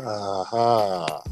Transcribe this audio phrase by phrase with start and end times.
[0.00, 1.22] Aha.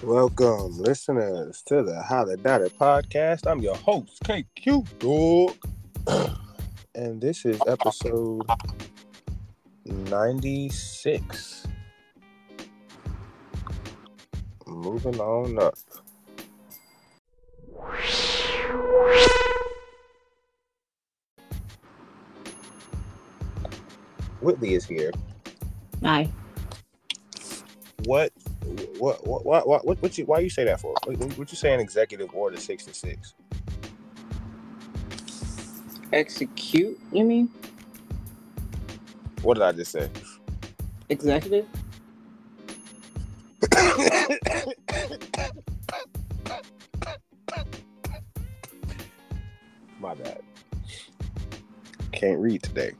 [0.00, 3.50] Welcome, listeners, to the How to Dot It podcast.
[3.50, 5.56] I'm your host, KQ Dog.
[6.94, 8.46] and this is episode
[9.86, 11.66] 96.
[14.68, 15.74] Moving on up.
[24.40, 25.10] Whitley is here.
[26.04, 26.30] Aye.
[28.04, 28.32] What,
[28.98, 30.94] what, what, what, what, what, what you, why you say that for?
[31.04, 33.34] What, what you saying executive order 66?
[36.12, 37.48] Execute, you mean?
[39.42, 40.10] What did I just say?
[41.08, 41.66] Executive?
[50.00, 50.42] My bad.
[52.12, 52.92] Can't read today.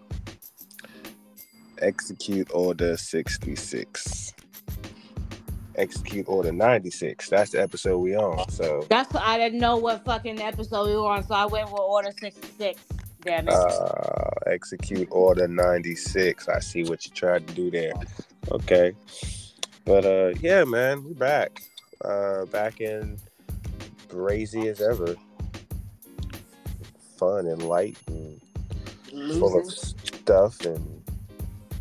[1.79, 4.33] Execute order 66.
[5.77, 7.29] Execute order 96.
[7.31, 8.49] That's the episode we on.
[8.51, 11.81] So That's I didn't know what fucking episode we were on, so I went with
[11.81, 12.83] order sixty six.
[13.23, 13.55] Damn it.
[13.55, 16.49] uh execute order 96.
[16.49, 17.93] I see what you tried to do there.
[18.51, 18.93] Okay.
[19.85, 21.63] But uh yeah, man, we're back.
[22.05, 23.19] Uh back in
[24.09, 25.15] crazy as ever.
[27.17, 28.41] Fun and light and
[29.39, 31.03] full of stuff and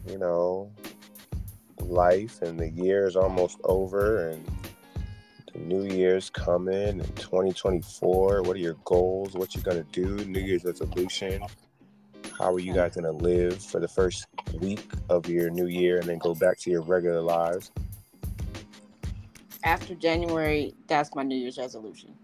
[0.08, 0.72] you know
[1.82, 4.46] life and the year is almost over and
[5.54, 10.40] the new year's coming and 2024 what are your goals what you're gonna do new
[10.40, 11.42] year's resolution
[12.38, 14.26] how are you guys gonna live for the first
[14.60, 17.72] week of your new year and then go back to your regular lives
[19.64, 22.16] After January, that's my New Year's resolution.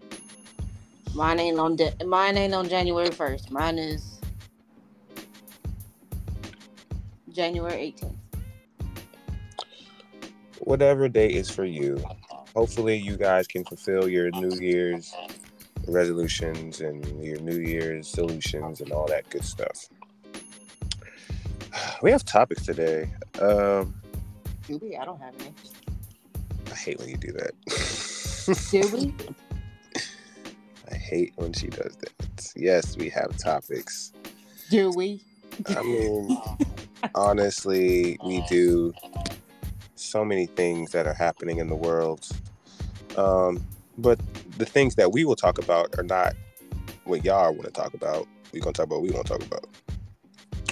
[1.14, 3.50] Mine ain't on de- mine ain't on January first.
[3.50, 4.20] Mine is
[7.30, 8.17] January eighteenth.
[10.68, 11.98] Whatever day is for you
[12.54, 15.14] hopefully you guys can fulfill your new year's
[15.86, 19.88] resolutions and your new year's solutions and all that good stuff
[22.02, 23.94] we have topics today um
[24.66, 24.94] Do we?
[24.94, 25.54] I don't have any.
[26.70, 27.52] i hate when you do that
[28.70, 29.14] Do we?
[30.92, 34.12] i hate when she does that yes we have topics
[34.68, 35.22] Do we?
[35.68, 36.36] i mean
[37.14, 38.92] honestly we do
[40.08, 42.26] so many things that are happening in the world.
[43.16, 43.64] Um
[43.96, 44.18] but
[44.56, 46.34] the things that we will talk about are not
[47.04, 48.26] what y'all want to talk about.
[48.52, 49.66] We're gonna talk about what we want to talk about.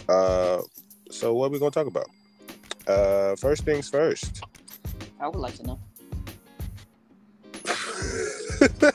[0.09, 0.63] Uh
[1.11, 2.09] so what are we gonna talk about?
[2.87, 4.43] Uh first things first.
[5.21, 5.81] I would like to know.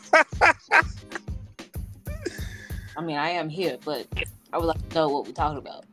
[2.97, 4.06] I mean, I am here, but
[4.53, 5.85] I would like to know what we're talking about.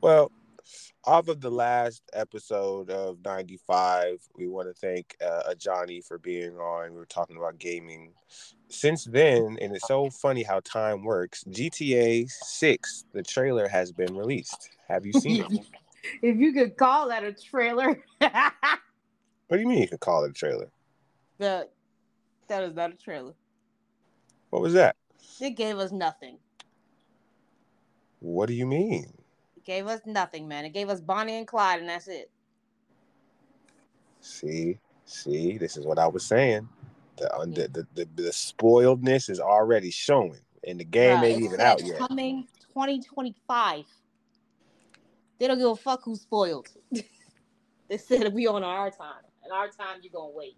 [0.00, 0.32] Well,
[1.04, 6.56] off of the last episode of 95, we want to thank uh, Johnny for being
[6.56, 6.92] on.
[6.92, 8.12] We were talking about gaming.
[8.68, 14.16] Since then, and it's so funny how time works, GTA 6, the trailer has been
[14.16, 14.70] released.
[14.88, 15.66] Have you seen it?
[16.22, 18.02] if you could call that a trailer,
[19.50, 20.70] What do you mean you could call it a trailer?
[21.38, 21.72] that
[22.46, 23.32] that is not a trailer.
[24.50, 24.94] What was that?
[25.40, 26.38] It gave us nothing.
[28.20, 29.19] What do you mean?
[29.70, 30.64] Gave us nothing, man.
[30.64, 32.28] It gave us Bonnie and Clyde, and that's it.
[34.20, 36.68] See, see, this is what I was saying.
[37.18, 41.60] The, the, the, the, the spoiledness is already showing, and the game Bruh, ain't even
[41.60, 41.98] out yet.
[41.98, 43.84] Coming 2025.
[45.38, 46.66] They don't give a fuck who's spoiled.
[47.88, 50.56] they said we on our time, and our time you're gonna wait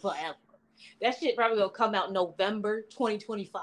[0.00, 0.38] forever.
[1.02, 3.62] That shit probably gonna come out November 2025.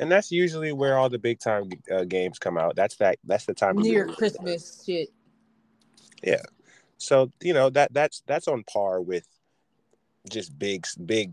[0.00, 2.74] And that's usually where all the big time uh, games come out.
[2.74, 3.18] That's that.
[3.22, 4.06] That's the time Near.
[4.06, 5.10] Christmas shit.
[6.22, 6.42] Yeah,
[6.96, 9.26] so you know that that's that's on par with
[10.28, 11.32] just big, big,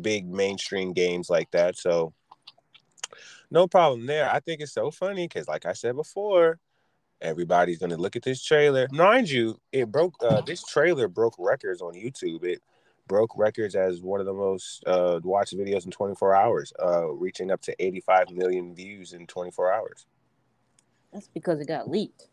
[0.00, 1.76] big mainstream games like that.
[1.76, 2.12] So
[3.50, 4.30] no problem there.
[4.30, 6.58] I think it's so funny because, like I said before,
[7.20, 8.88] everybody's gonna look at this trailer.
[8.90, 10.14] Mind you, it broke.
[10.20, 12.44] Uh, this trailer broke records on YouTube.
[12.44, 12.60] It
[13.08, 17.50] broke records as one of the most uh, watched videos in 24 hours, uh, reaching
[17.50, 20.06] up to 85 million views in 24 hours.
[21.12, 22.28] That's because it got leaked.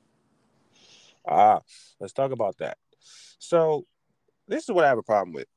[1.28, 1.62] Ah,
[2.00, 2.78] let's talk about that.
[3.40, 3.86] So,
[4.48, 5.48] this is what I have a problem with.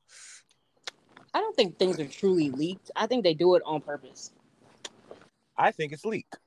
[1.35, 2.91] I don't think things are truly leaked.
[2.97, 4.33] I think they do it on purpose.
[5.57, 6.39] I think it's leaked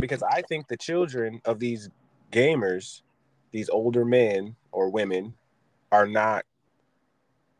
[0.00, 1.88] because I think the children of these
[2.32, 3.02] gamers,
[3.52, 5.34] these older men or women,
[5.92, 6.44] are not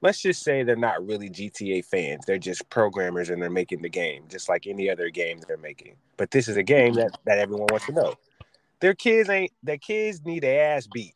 [0.05, 2.27] let's just say they're not really GTA fans.
[2.27, 5.97] They're just programmers and they're making the game, just like any other game they're making.
[6.19, 8.15] But this is a game that, that everyone wants to know.
[8.81, 11.15] Their kids ain't their kids need their ass beat.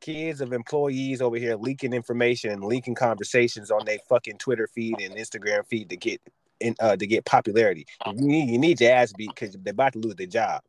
[0.00, 5.00] Kids of employees over here leaking information and leaking conversations on their fucking Twitter feed
[5.00, 6.20] and Instagram feed to get
[6.58, 7.86] in uh to get popularity.
[8.04, 10.60] You need you need your ass beat because they're about to lose their job.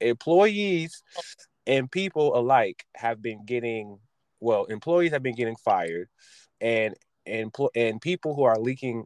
[0.00, 1.04] Employees
[1.68, 3.98] and people alike have been getting
[4.40, 6.08] well employees have been getting fired
[6.60, 6.94] and
[7.26, 9.04] and and people who are leaking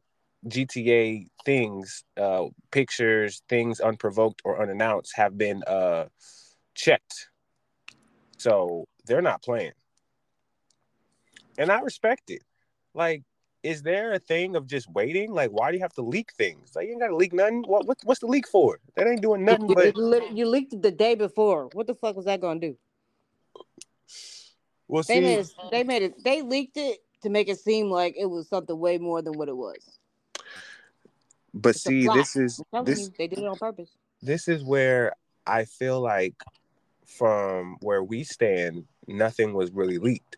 [0.49, 6.07] GTA things uh pictures things unprovoked or unannounced have been uh
[6.75, 7.29] checked.
[8.39, 9.73] So they're not playing.
[11.59, 12.43] And I respect it.
[12.95, 13.23] Like
[13.63, 15.33] is there a thing of just waiting?
[15.33, 16.73] Like, why do you have to leak things?
[16.75, 17.63] Like, you ain't got to leak nothing.
[17.63, 18.81] What, what, what's the leak for?
[18.97, 19.69] That ain't doing nothing.
[19.69, 21.69] You, but you leaked it the day before.
[21.73, 22.77] What the fuck was that gonna do?
[24.89, 25.21] We'll they see.
[25.21, 25.55] made it.
[25.71, 26.25] They made it.
[26.25, 29.49] They leaked it to make it seem like it was something way more than what
[29.49, 29.79] it was.
[31.55, 33.91] But It's see, this is this you, they did it on purpose.
[34.23, 35.13] this is where
[35.47, 36.35] I feel like
[37.07, 40.37] from where we stand, nothing was really leaked.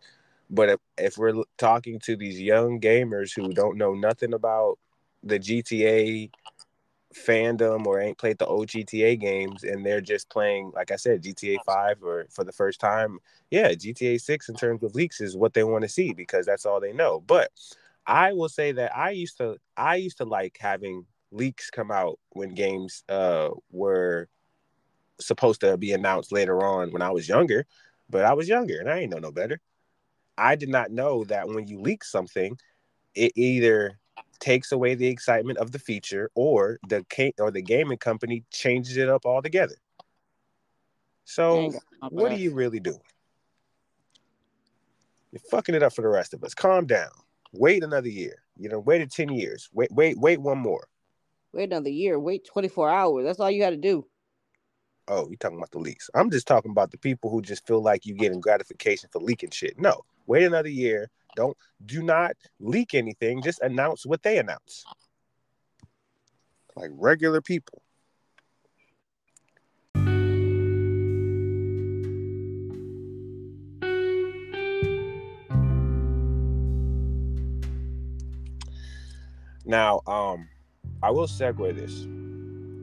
[0.54, 4.78] But if, if we're talking to these young gamers who don't know nothing about
[5.24, 6.30] the GTA
[7.14, 11.22] fandom or ain't played the old GTA games and they're just playing, like I said,
[11.22, 13.18] GTA 5 or for the first time,
[13.50, 16.66] yeah, GTA 6 in terms of leaks is what they want to see because that's
[16.66, 17.20] all they know.
[17.26, 17.50] But
[18.06, 22.20] I will say that I used to I used to like having leaks come out
[22.30, 24.28] when games uh were
[25.20, 27.66] supposed to be announced later on when I was younger,
[28.08, 29.60] but I was younger and I ain't know no better.
[30.36, 32.58] I did not know that when you leak something,
[33.14, 33.98] it either
[34.40, 37.04] takes away the excitement of the feature or the
[37.38, 39.76] or the gaming company changes it up altogether.
[41.24, 43.00] So ain't got time for what are you really doing?
[45.32, 46.54] You're fucking it up for the rest of us.
[46.54, 47.10] Calm down.
[47.52, 48.42] Wait another year.
[48.56, 49.68] You know, waited 10 years.
[49.72, 50.86] Wait, wait, wait one more.
[51.52, 52.18] Wait another year.
[52.18, 53.24] Wait 24 hours.
[53.24, 54.06] That's all you got to do.
[55.08, 56.08] Oh, you're talking about the leaks.
[56.14, 59.50] I'm just talking about the people who just feel like you're getting gratification for leaking
[59.50, 59.78] shit.
[59.78, 61.10] No, wait another year.
[61.36, 63.42] Don't do not leak anything.
[63.42, 64.84] Just announce what they announce.
[66.76, 67.82] Like regular people.
[79.66, 80.48] Now, um,
[81.02, 82.02] I will segue this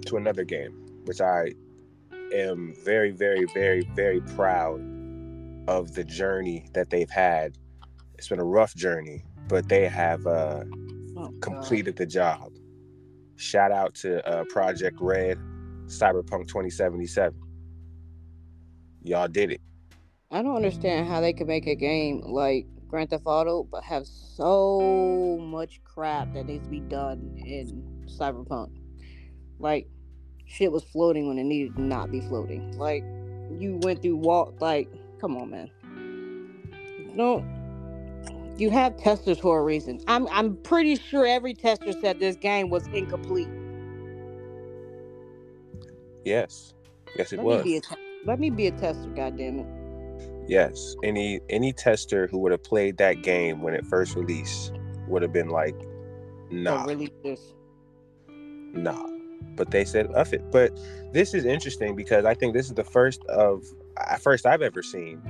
[0.10, 0.74] to another game,
[1.06, 1.54] which I
[2.34, 4.82] am very, very, very, very proud
[5.68, 7.58] of the journey that they've had.
[8.18, 10.64] It's been a rough journey, but they have uh,
[11.18, 12.52] Oh, completed the job.
[13.36, 15.38] Shout out to uh, Projekt Red,
[15.86, 17.40] Cyberpunk 2077.
[19.04, 19.62] Y'all did it.
[20.32, 24.08] I don't understand how they could make a game like Grand Theft Auto, but have
[24.08, 28.72] so much crap that needs to be done in Cyberpunk.
[29.60, 29.88] Like,
[30.46, 32.78] shit was floating when it needed to not be floating.
[32.78, 33.04] Like,
[33.60, 34.62] you went through walk.
[34.62, 34.90] Like,
[35.22, 35.72] come on, man.
[37.14, 37.46] No,
[38.58, 40.02] you have testers for a reason.
[40.08, 43.50] I'm I'm pretty sure every tester said this game was incomplete.
[46.26, 46.74] Yes.
[47.18, 47.66] Yes, it Let was.
[47.66, 47.96] me te-
[48.26, 49.68] let me be a tester, goddammit.
[50.48, 50.96] Yes.
[51.04, 54.74] Any any tester who would have played that game when it first released
[55.08, 55.76] would have been like,
[56.52, 56.86] nah.
[56.86, 57.54] Really this.
[58.28, 59.08] nah.
[59.56, 60.50] But they said F it.
[60.52, 60.78] But
[61.14, 63.64] this is interesting because I think this is the first of
[64.20, 65.22] first I've ever seen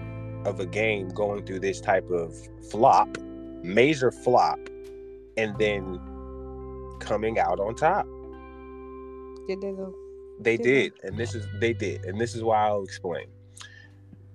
[0.46, 2.36] of a game going through this type of
[2.70, 3.18] flop,
[3.64, 4.60] major flop,
[5.38, 6.00] and then
[7.00, 8.06] coming out on top.
[9.48, 9.94] Did they though?
[10.40, 13.28] They Did did, and this is they did, and this is why I'll explain.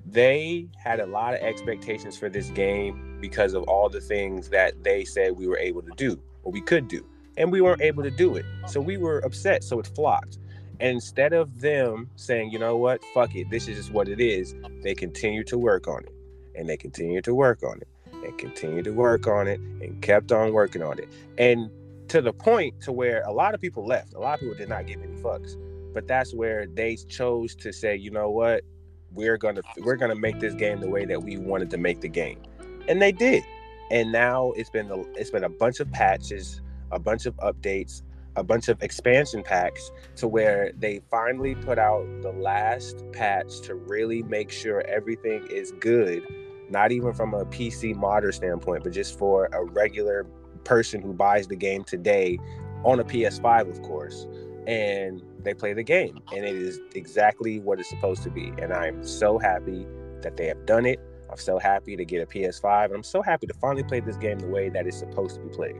[0.04, 4.84] They had a lot of expectations for this game because of all the things that
[4.84, 7.04] they said we were able to do or we could do,
[7.36, 8.44] and we weren't able to do it.
[8.68, 9.64] So we were upset.
[9.64, 10.38] So it flopped.
[10.80, 14.54] Instead of them saying, you know what, fuck it, this is just what it is,
[14.82, 16.12] they continued to work on it,
[16.54, 17.88] and they continued to work on it,
[18.24, 21.70] and continued to work on it, and kept on working on it, and
[22.08, 24.14] to the point to where a lot of people left.
[24.14, 25.56] A lot of people did not give any fucks.
[25.92, 28.64] But that's where they chose to say you know what?
[29.12, 32.08] We're gonna we're gonna make this game the way that we wanted to make the
[32.08, 32.42] game.
[32.86, 33.42] And they did.
[33.90, 36.60] And now it's been a, it's been a bunch of patches
[36.92, 38.02] a bunch of updates
[38.36, 43.74] a bunch of expansion packs to where they finally put out the last patch to
[43.74, 46.22] really make sure everything is good
[46.70, 50.26] not even from a pc modder standpoint but just for a regular
[50.64, 52.38] person who buys the game today
[52.84, 54.26] on a ps5 of course
[54.66, 58.72] and they play the game and it is exactly what it's supposed to be and
[58.72, 59.86] i'm so happy
[60.22, 61.00] that they have done it
[61.30, 64.16] I'm so happy to get a PS5, and I'm so happy to finally play this
[64.16, 65.76] game the way that it's supposed to be played.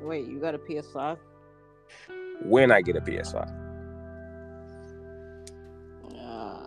[0.00, 1.18] Wait, you got a PS5?
[2.42, 3.50] When I get a PS5,
[6.16, 6.66] Uh,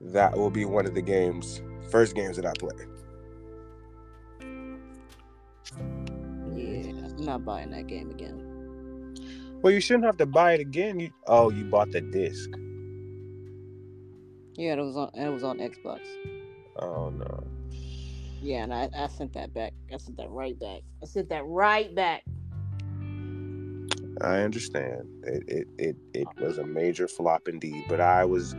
[0.00, 2.74] that will be one of the games, first games that I play.
[6.54, 8.42] yeah, I'm not buying that game again.
[9.62, 11.00] Well, you shouldn't have to buy it again.
[11.00, 12.50] You, oh, you bought the disc.
[14.54, 15.10] Yeah, it was on.
[15.14, 16.00] It was on Xbox.
[16.78, 17.44] Oh no.
[18.40, 19.72] Yeah, and I, I sent that back.
[19.92, 20.82] I sent that right back.
[21.02, 22.22] I sent that right back.
[24.20, 25.08] I understand.
[25.24, 26.46] It, it it it uh-huh.
[26.46, 27.84] was a major flop indeed.
[27.88, 28.54] But I was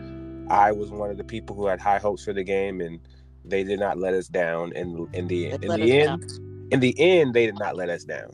[0.49, 2.99] I was one of the people who had high hopes for the game, and
[3.45, 4.73] they did not let us down.
[4.75, 6.31] And in the They in the end,
[6.71, 8.31] in the end, they did not let us down.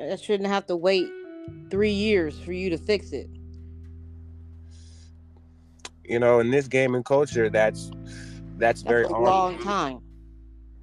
[0.00, 1.08] I shouldn't have to wait
[1.70, 3.28] three years for you to fix it.
[6.04, 7.90] You know, in this gaming culture, that's
[8.56, 10.01] that's That's very a long time.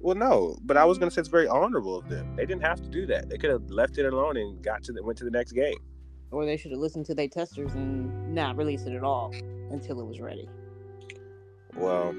[0.00, 1.32] Well, no, but I was gonna say it's mm.
[1.32, 2.34] very honorable of them.
[2.36, 3.28] They didn't have to do that.
[3.28, 5.78] They could have left it alone and got to the, went to the next game.
[6.30, 9.34] Or they should have listened to their testers and not release it at all
[9.70, 10.48] until it was ready.
[11.74, 12.14] Well,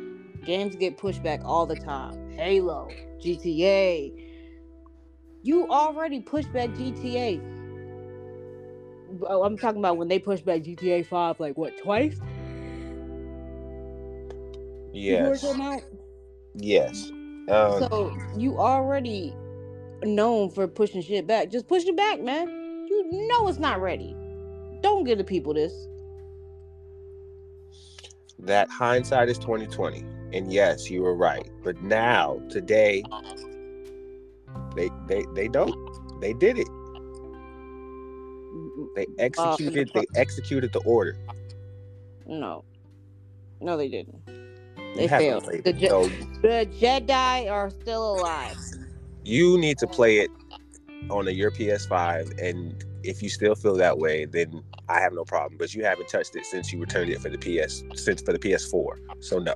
[0.45, 2.31] Games get pushed back all the time.
[2.31, 4.27] Halo, GTA.
[5.43, 7.41] You already pushed back GTA.
[9.27, 12.19] Oh, I'm talking about when they pushed back GTA 5, like what, twice?
[14.93, 15.45] Yes,
[16.55, 17.11] yes.
[17.50, 19.36] Um, So you already
[20.03, 21.50] known for pushing shit back.
[21.50, 22.48] Just push it back, man.
[22.89, 24.15] You know it's not ready.
[24.81, 25.74] Don't give the people this.
[28.39, 33.03] that hindsight is 2020 and yes you were right but now today
[34.75, 35.75] they they they don't
[36.21, 36.67] they did it
[38.95, 41.15] they executed they executed the order
[42.25, 42.63] No.
[43.60, 44.15] No, they didn't.
[44.95, 45.45] They failed.
[45.45, 45.88] The, Je-
[46.41, 48.57] the Jedi are still alive.
[49.24, 50.29] you need to play it
[51.10, 55.24] on a, your ps5 and if you still feel that way then i have no
[55.24, 58.33] problem but you haven't touched it since you returned it for the ps since for
[58.33, 59.55] the ps4 so no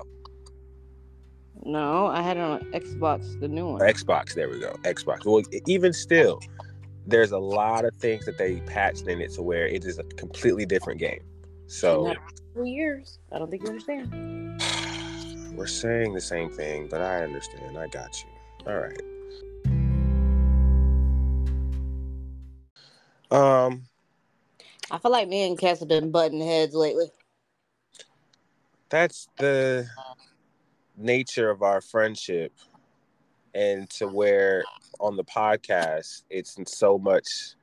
[1.63, 3.81] No, I had it on Xbox, the new one.
[3.81, 6.39] xbox there we go xbox well even still
[7.05, 10.03] there's a lot of things that they patched in it to where it is a
[10.03, 11.21] completely different game
[11.67, 12.13] so
[12.53, 13.19] Three years.
[13.33, 14.61] I don't think you understand.
[15.55, 17.77] We're saying the same thing but i understand.
[17.77, 18.29] I got you.
[18.67, 19.01] All right.
[23.31, 23.83] Um
[24.91, 27.07] I feel like me and Cass have been butting heads lately.
[28.89, 29.87] that's the
[30.95, 32.53] nature of our friendship
[33.53, 34.63] and to where
[34.99, 37.55] on the podcast it's so much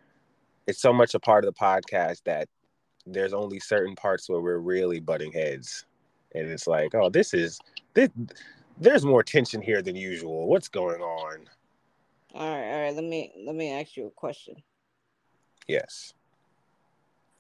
[0.67, 2.49] it's so much a part of the podcast that
[3.07, 5.87] there's only certain parts where we're really butting heads.
[6.35, 7.59] And it's like oh this is
[7.95, 8.09] this,
[8.79, 11.39] there's more tension here than usual what's going on
[12.35, 12.95] All right, all right.
[12.95, 14.57] Let me let me ask you a question.
[15.69, 16.15] yes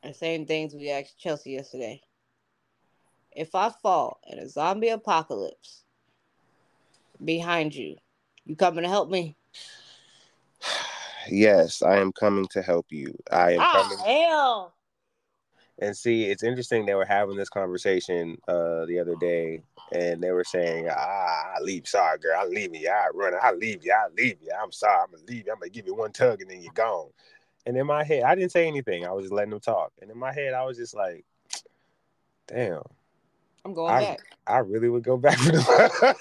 [0.02, 2.02] The same things we asked Chelsea yesterday.
[3.34, 5.84] If I fall in a zombie apocalypse
[7.24, 7.96] behind you,
[8.44, 9.36] you coming to help me?
[11.30, 14.74] yes i am coming to help you i am coming Ah, hell!
[15.78, 20.30] And see, it's interesting they were having this conversation uh the other day, and they
[20.32, 23.92] were saying, "Ah, I leave, sorry, girl, I leave you, I run, I leave you,
[23.92, 24.50] I leave you.
[24.60, 25.52] I'm sorry, I'm gonna leave you.
[25.52, 27.10] I'm gonna give you one tug, and then you're gone."
[27.66, 29.06] And in my head, I didn't say anything.
[29.06, 29.92] I was just letting them talk.
[30.00, 31.24] And in my head, I was just like,
[32.48, 32.82] "Damn,
[33.64, 34.20] I'm going I- back.
[34.46, 36.14] I really would go back for the."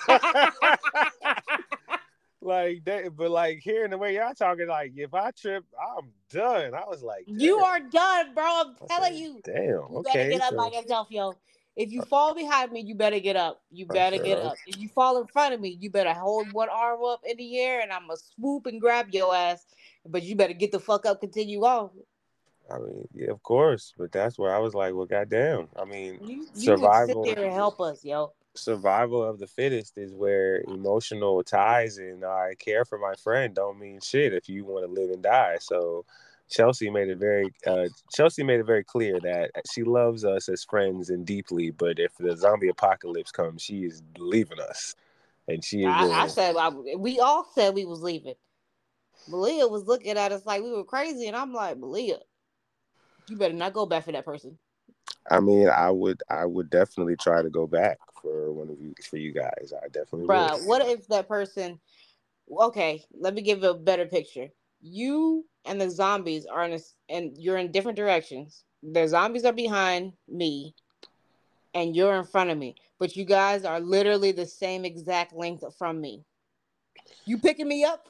[2.42, 6.74] like that, but like hearing the way y'all talking, like if I trip, I'm done.
[6.74, 8.44] I was like, You are done, bro.
[8.46, 9.42] I'm telling said, you.
[9.44, 9.56] Damn.
[9.64, 10.30] You better Okay.
[10.32, 11.36] get up so- by yourself, yo.
[11.76, 13.62] If you uh, fall behind me, you better get up.
[13.72, 14.56] You better get up.
[14.68, 17.60] If you fall in front of me, you better hold one arm up in the
[17.60, 19.66] air and I'm going to swoop and grab your ass.
[20.06, 21.92] But you better get the fuck up, continue on.
[22.70, 25.68] I mean, yeah, of course, but that's where I was like, well, goddamn.
[25.78, 27.26] I mean, You, you Survival.
[27.26, 28.32] sit there and help us, yo.
[28.54, 33.80] survival of the fittest is where emotional ties and I care for my friend don't
[33.80, 35.58] mean shit if you want to live and die.
[35.60, 36.06] So
[36.52, 40.64] Chelsea made it very uh, Chelsea made it very clear that she loves us as
[40.64, 44.96] friends and deeply, but if the zombie apocalypse comes, she is leaving us,
[45.48, 45.88] and she is.
[45.88, 48.36] I, I said, I, we all said we was leaving.
[49.28, 51.28] Malia was looking at us like we were crazy.
[51.28, 52.18] And I'm like, Malia,
[53.28, 54.58] you better not go back for that person.
[55.30, 58.94] I mean, I would, I would definitely try to go back for one of you,
[59.10, 59.72] for you guys.
[59.82, 60.66] I definitely Bruh, would.
[60.66, 61.80] what if that person
[62.60, 64.50] okay, let me give you a better picture.
[64.82, 68.64] You and the zombies are in a, and you're in different directions.
[68.84, 70.76] The zombies are behind me
[71.74, 75.64] and you're in front of me, but you guys are literally the same exact length
[75.78, 76.24] from me.
[77.26, 78.10] You picking me up?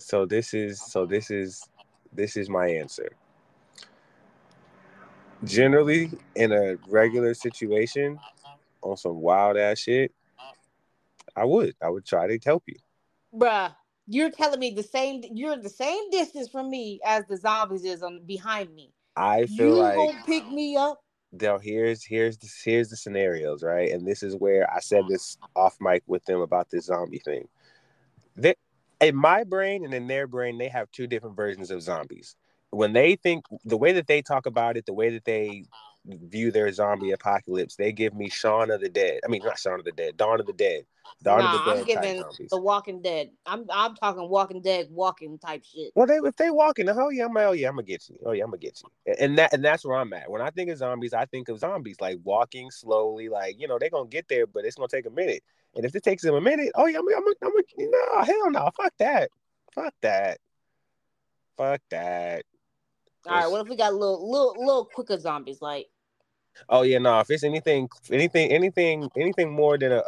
[0.00, 1.68] So this is so this is
[2.12, 3.10] this is my answer.
[5.44, 8.18] Generally, in a regular situation,
[8.82, 10.12] on some wild ass shit,
[11.36, 11.74] I would.
[11.80, 12.76] I would try to help you.
[13.34, 13.74] Bruh,
[14.08, 18.02] you're telling me the same you're the same distance from me as the zombies is
[18.02, 18.92] on behind me.
[19.16, 21.00] I feel you like gonna pick me up?
[21.32, 23.90] now here's here's the here's the scenarios, right?
[23.90, 27.48] And this is where I said this off mic with them about this zombie thing.
[28.36, 28.54] They,
[29.00, 32.34] in my brain and in their brain, they have two different versions of zombies.
[32.70, 35.64] When they think the way that they talk about it, the way that they
[36.08, 39.20] view their zombie apocalypse, they give me Shaun of the Dead.
[39.24, 40.84] I mean, not Shaun of the Dead, Dawn of the Dead.
[41.22, 43.30] Dawn nah, of the Dead I'm giving the Walking Dead.
[43.46, 45.92] I'm I'm talking Walking Dead, walking type shit.
[45.94, 48.18] Well, they if they walking, oh yeah, I'm oh yeah, I'm gonna get you.
[48.24, 49.14] Oh yeah, I'm gonna get you.
[49.18, 50.30] And that and that's where I'm at.
[50.30, 53.78] When I think of zombies, I think of zombies like walking slowly, like you know
[53.78, 55.42] they're gonna get there, but it's gonna take a minute.
[55.74, 58.50] And if it takes them a minute, oh yeah, I'm I'm I'm, I'm no hell
[58.50, 59.30] no, fuck that,
[59.74, 60.38] fuck that,
[61.56, 62.44] fuck that.
[63.26, 65.86] All right, what if we got little little little quicker zombies like
[66.68, 67.20] Oh yeah, no.
[67.20, 70.02] If it's anything, anything, anything, anything more than a,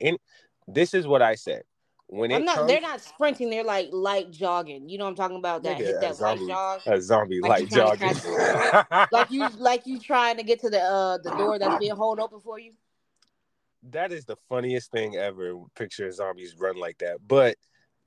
[0.00, 0.18] in,
[0.66, 1.62] this is what I said.
[2.10, 4.88] When I'm not comes, they're not sprinting, they're like light jogging.
[4.88, 5.62] You know what I'm talking about?
[5.62, 6.80] That hit that zombie, light jog.
[6.86, 9.06] a zombie Like light trying to jogging.
[9.12, 12.18] Like you like you trying to get to the uh the door that's being held
[12.18, 12.72] open for you.
[13.90, 15.54] that is the funniest thing ever.
[15.74, 17.18] Picture zombies run like that.
[17.26, 17.56] But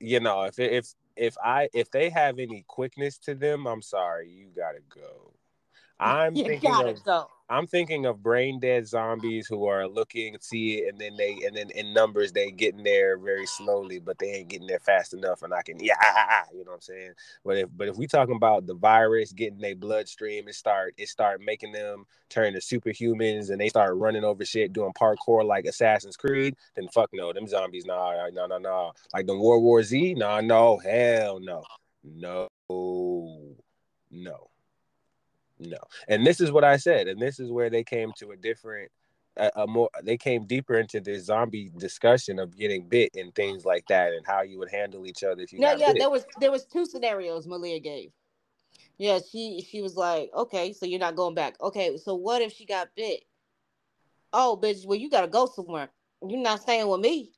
[0.00, 4.28] you know, if if if I if they have any quickness to them, I'm sorry,
[4.30, 5.32] you gotta go.
[6.00, 7.28] I'm you thinking gotta of go.
[7.52, 11.54] I'm thinking of brain dead zombies who are looking, see it, and then they and
[11.54, 15.42] then in numbers they getting there very slowly, but they ain't getting there fast enough,
[15.42, 15.94] and I can yeah,
[16.52, 17.12] you know what I'm saying.
[17.44, 21.08] But if but if we talking about the virus getting their bloodstream, it start it
[21.08, 25.66] start making them turn to superhumans, and they start running over shit, doing parkour like
[25.66, 29.82] Assassin's Creed, then fuck no, them zombies, nah, no, no, no, like the World War
[29.82, 31.64] Z, nah, no, hell no,
[32.02, 32.48] no,
[34.10, 34.51] no
[35.68, 38.36] no and this is what i said and this is where they came to a
[38.36, 38.90] different
[39.36, 43.64] a, a more they came deeper into this zombie discussion of getting bit and things
[43.64, 45.98] like that and how you would handle each other if you No, yeah, bit.
[45.98, 48.10] there was there was two scenarios Malia gave.
[48.98, 51.60] Yeah, she she was like, okay, so you're not going back.
[51.60, 53.24] Okay, so what if she got bit?
[54.32, 55.88] Oh, bitch, well you gotta go somewhere.
[56.26, 57.32] You're not staying with me,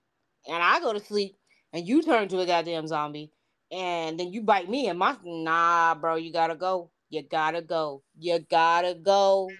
[0.47, 1.37] and I go to sleep,
[1.73, 3.31] and you turn to a goddamn zombie,
[3.71, 6.91] and then you bite me, and my nah, bro, you gotta go.
[7.11, 8.03] You gotta go.
[8.19, 9.51] You gotta go.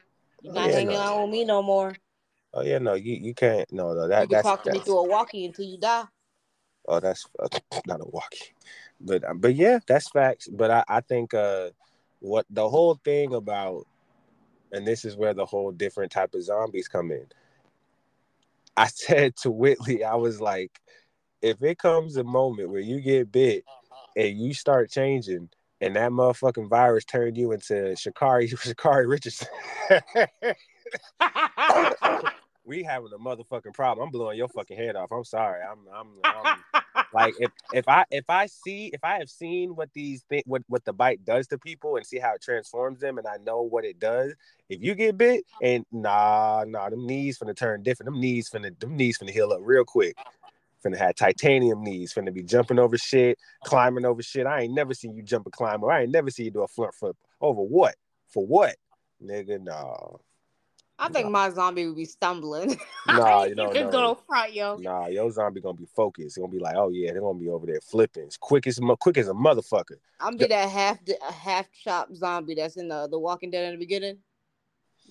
[0.43, 1.01] You're Oh, not yeah, hanging no.
[1.01, 1.95] out with me no more.
[2.55, 4.79] oh yeah no you, you can't no no you that can that's, talk to me
[4.81, 6.05] through a walkie until you die.
[6.89, 7.49] oh that's uh,
[7.87, 8.55] not a walkie
[9.01, 11.71] but but yeah that's facts but i i think uh
[12.21, 13.87] what the whole thing about
[14.73, 17.27] and this is where the whole different type of zombies come in
[18.77, 20.81] i said to whitley i was like
[21.43, 23.65] if it comes a moment where you get bit
[24.17, 25.49] and you start changing
[25.85, 29.49] and that motherfucking virus turned you into Sha'Carri Sha'Carri Richardson.
[32.65, 34.07] we having a motherfucking problem.
[34.07, 35.13] I'm blowing your fucking head off.
[35.13, 35.61] I'm sorry.
[35.63, 36.65] I'm I'm, I'm
[37.13, 40.63] like if if I if I see if I have seen what these thi- what
[40.69, 43.61] what the bite does to people and see how it transforms them and I know
[43.61, 44.33] what it does.
[44.71, 48.11] If you get bit and nah nah them knees finna turn different.
[48.11, 50.17] Them knees finna them knees finna heal up real quick.
[50.85, 52.13] Finna have titanium knees.
[52.13, 54.47] Finna be jumping over shit, climbing over shit.
[54.47, 55.91] I ain't never seen you jump a climber.
[55.91, 57.95] I ain't never seen you do a front flip over what?
[58.29, 58.77] For what?
[59.23, 60.17] Nigga, nah.
[60.99, 62.79] I think my zombie would be stumbling.
[63.07, 63.91] Nah, you know, no.
[63.91, 64.77] gonna front, yo.
[64.77, 66.27] Nah, your zombie gonna be focused.
[66.27, 68.23] It's gonna be like, oh yeah, they're gonna be over there flipping.
[68.23, 69.99] It's quick as quick as a motherfucker.
[70.21, 73.73] I'm be that half a half chop zombie that's in the the Walking Dead in
[73.73, 74.21] the beginning.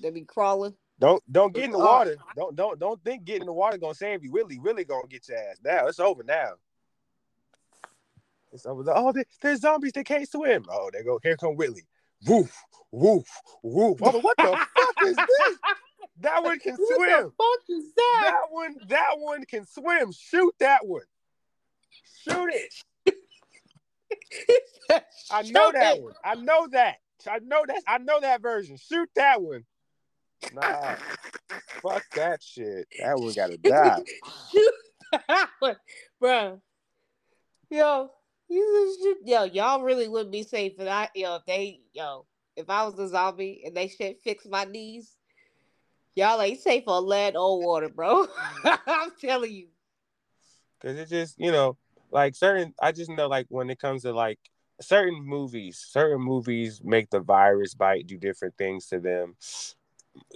[0.01, 0.73] They be crawling.
[0.99, 1.85] Don't don't get in the Oh.
[1.85, 2.15] water.
[2.35, 4.31] Don't don't don't think getting in the water gonna save you.
[4.31, 5.87] Willie, Willie gonna get your ass now.
[5.87, 6.53] It's over now.
[8.51, 8.83] It's over.
[8.93, 10.65] Oh, there, there's zombies that can't swim.
[10.69, 11.19] Oh, they go.
[11.23, 11.87] Here come Willie.
[12.27, 12.55] Woof,
[12.91, 13.27] woof,
[13.63, 13.97] woof.
[14.01, 14.43] Oh, what the
[14.75, 15.57] fuck is this?
[16.19, 17.33] That one can What the swim.
[17.37, 18.21] fuck is that?
[18.23, 20.11] That one, that one can swim.
[20.13, 21.01] Shoot that one.
[22.21, 22.73] Shoot it.
[25.31, 26.13] I know that one.
[26.23, 26.97] I know that.
[27.27, 27.81] I know that.
[27.87, 28.77] I know that version.
[28.77, 29.65] Shoot that one.
[30.53, 30.95] Nah,
[31.81, 32.87] fuck that shit.
[32.99, 34.01] That one gotta die.
[35.27, 35.77] That one,
[36.19, 36.61] bro.
[37.69, 38.11] Yo.
[38.49, 42.25] Yo, y'all really wouldn't be safe if I, yo, if they, yo,
[42.55, 45.15] if I was a zombie and they shit fix my knees,
[46.15, 48.27] y'all ain't safe on land or water, bro.
[48.63, 49.67] I'm telling you.
[50.81, 51.77] Cause it just, you know,
[52.11, 52.73] like certain.
[52.81, 54.39] I just know, like when it comes to like
[54.81, 59.35] certain movies, certain movies make the virus bite do different things to them.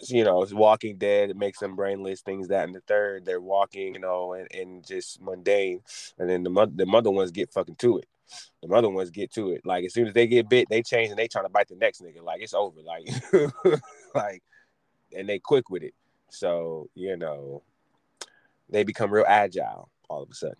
[0.08, 1.36] You know, Walking Dead.
[1.36, 2.22] Makes them brainless.
[2.22, 5.82] Things that and the third, they're walking, you know, and, and just mundane.
[6.18, 8.08] And then the mother, the mother ones get fucking to it.
[8.62, 9.66] The mother ones get to it.
[9.66, 11.76] Like as soon as they get bit, they change and they trying to bite the
[11.76, 12.24] next nigga.
[12.24, 12.82] Like it's over.
[12.82, 13.08] Like,
[14.16, 14.44] like,
[15.16, 15.94] and they quick with it.
[16.30, 17.64] So you know,
[18.70, 20.58] they become real agile all of a sudden.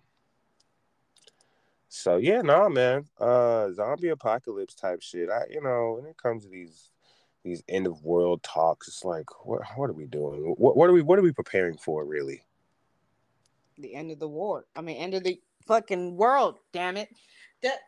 [1.90, 3.04] So yeah, no nah, man.
[3.18, 5.28] Uh zombie apocalypse type shit.
[5.30, 6.90] I you know, when it comes to these
[7.48, 10.54] these end of world talks, it's like what what are we doing?
[10.58, 12.42] What what are we what are we preparing for really?
[13.78, 14.64] The end of the war.
[14.76, 17.08] I mean end of the fucking world, damn it.
[17.62, 17.78] That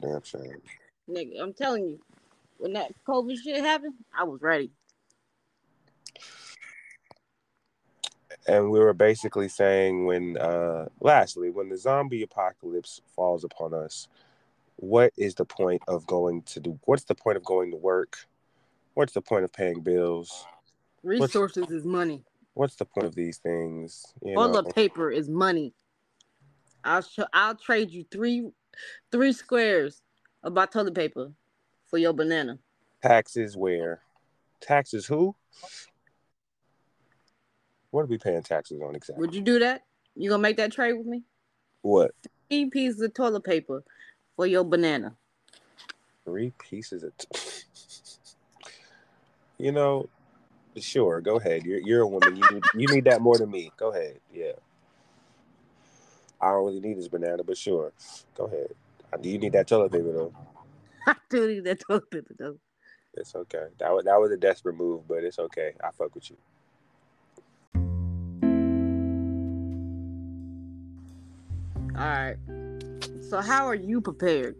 [0.00, 0.62] damn shame.
[1.08, 2.00] Nigga, I'm telling you,
[2.58, 4.70] when that COVID shit happened, I was ready.
[8.48, 14.08] and we were basically saying when uh lastly when the zombie apocalypse falls upon us
[14.80, 18.16] what is the point of going to do what's the point of going to work
[18.94, 20.46] what's the point of paying bills
[21.02, 22.22] resources what's, is money
[22.54, 25.74] what's the point of these things you all the paper is money
[26.84, 28.48] i'll show i'll trade you three
[29.10, 30.00] three squares
[30.44, 31.32] of my toilet paper
[31.88, 32.56] for your banana
[33.02, 34.00] taxes where
[34.60, 35.34] taxes who
[37.90, 39.20] what are we paying taxes on exactly?
[39.20, 39.82] Would you do that?
[40.14, 41.22] You gonna make that trade with me?
[41.82, 42.10] What?
[42.48, 43.82] Three pieces of toilet paper
[44.38, 45.16] for your banana.
[46.24, 47.12] Three pieces of.
[47.18, 47.26] T-
[49.58, 50.08] you know,
[50.76, 51.20] sure.
[51.20, 51.64] Go ahead.
[51.64, 52.36] You're you're a woman.
[52.36, 53.72] You need you need that more than me.
[53.76, 54.20] Go ahead.
[54.32, 54.52] Yeah.
[56.40, 57.92] I don't really need this banana, but sure.
[58.36, 58.68] Go ahead.
[59.20, 60.32] Do you need that toilet paper though?
[61.08, 62.58] I do need that toilet paper though.
[63.14, 63.66] It's okay.
[63.78, 65.72] That was that was a desperate move, but it's okay.
[65.82, 66.36] I fuck with you.
[71.96, 72.36] All right.
[73.28, 74.56] So how are you prepared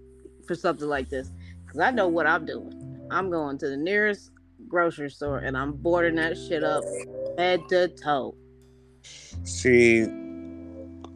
[0.46, 1.30] for something like this?
[1.64, 3.06] Because I know what I'm doing.
[3.10, 4.30] I'm going to the nearest
[4.68, 6.84] grocery store and I'm boarding that shit up
[7.38, 8.34] head to toe.
[9.44, 10.02] See,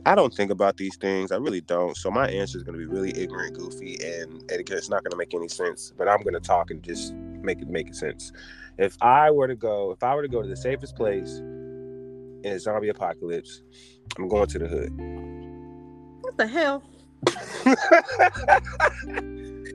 [0.06, 1.30] I don't think about these things.
[1.30, 1.94] I really don't.
[1.94, 5.18] So my answer is going to be really ignorant, goofy, and it's not going to
[5.18, 5.92] make any sense.
[5.96, 8.32] But I'm going to talk and just make it make sense.
[8.78, 12.46] If I were to go, if I were to go to the safest place in
[12.46, 13.60] a zombie apocalypse,
[14.16, 14.92] I'm going to the hood.
[16.22, 16.82] What the hell?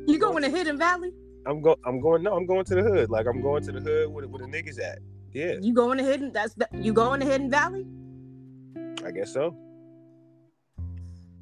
[0.08, 1.14] you going to Hidden Valley?
[1.46, 1.78] I'm go.
[1.86, 2.24] I'm going.
[2.24, 3.10] No, I'm going to the hood.
[3.10, 5.00] Like I'm going to the hood where, where the niggas at.
[5.32, 5.54] Yeah.
[5.62, 6.34] You going to Hidden?
[6.34, 7.86] That's the, you going to Hidden Valley?
[9.06, 9.56] I guess so.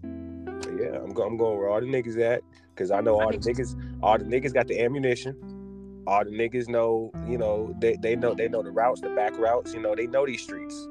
[0.03, 1.31] But yeah, I'm going.
[1.31, 3.75] I'm going where all the niggas at because I know all the niggas.
[4.03, 6.03] All the niggas got the ammunition.
[6.05, 7.11] All the niggas know.
[7.27, 7.75] You know.
[7.79, 8.35] They they know.
[8.35, 9.73] They know the routes, the back routes.
[9.73, 9.95] You know.
[9.95, 10.87] They know these streets.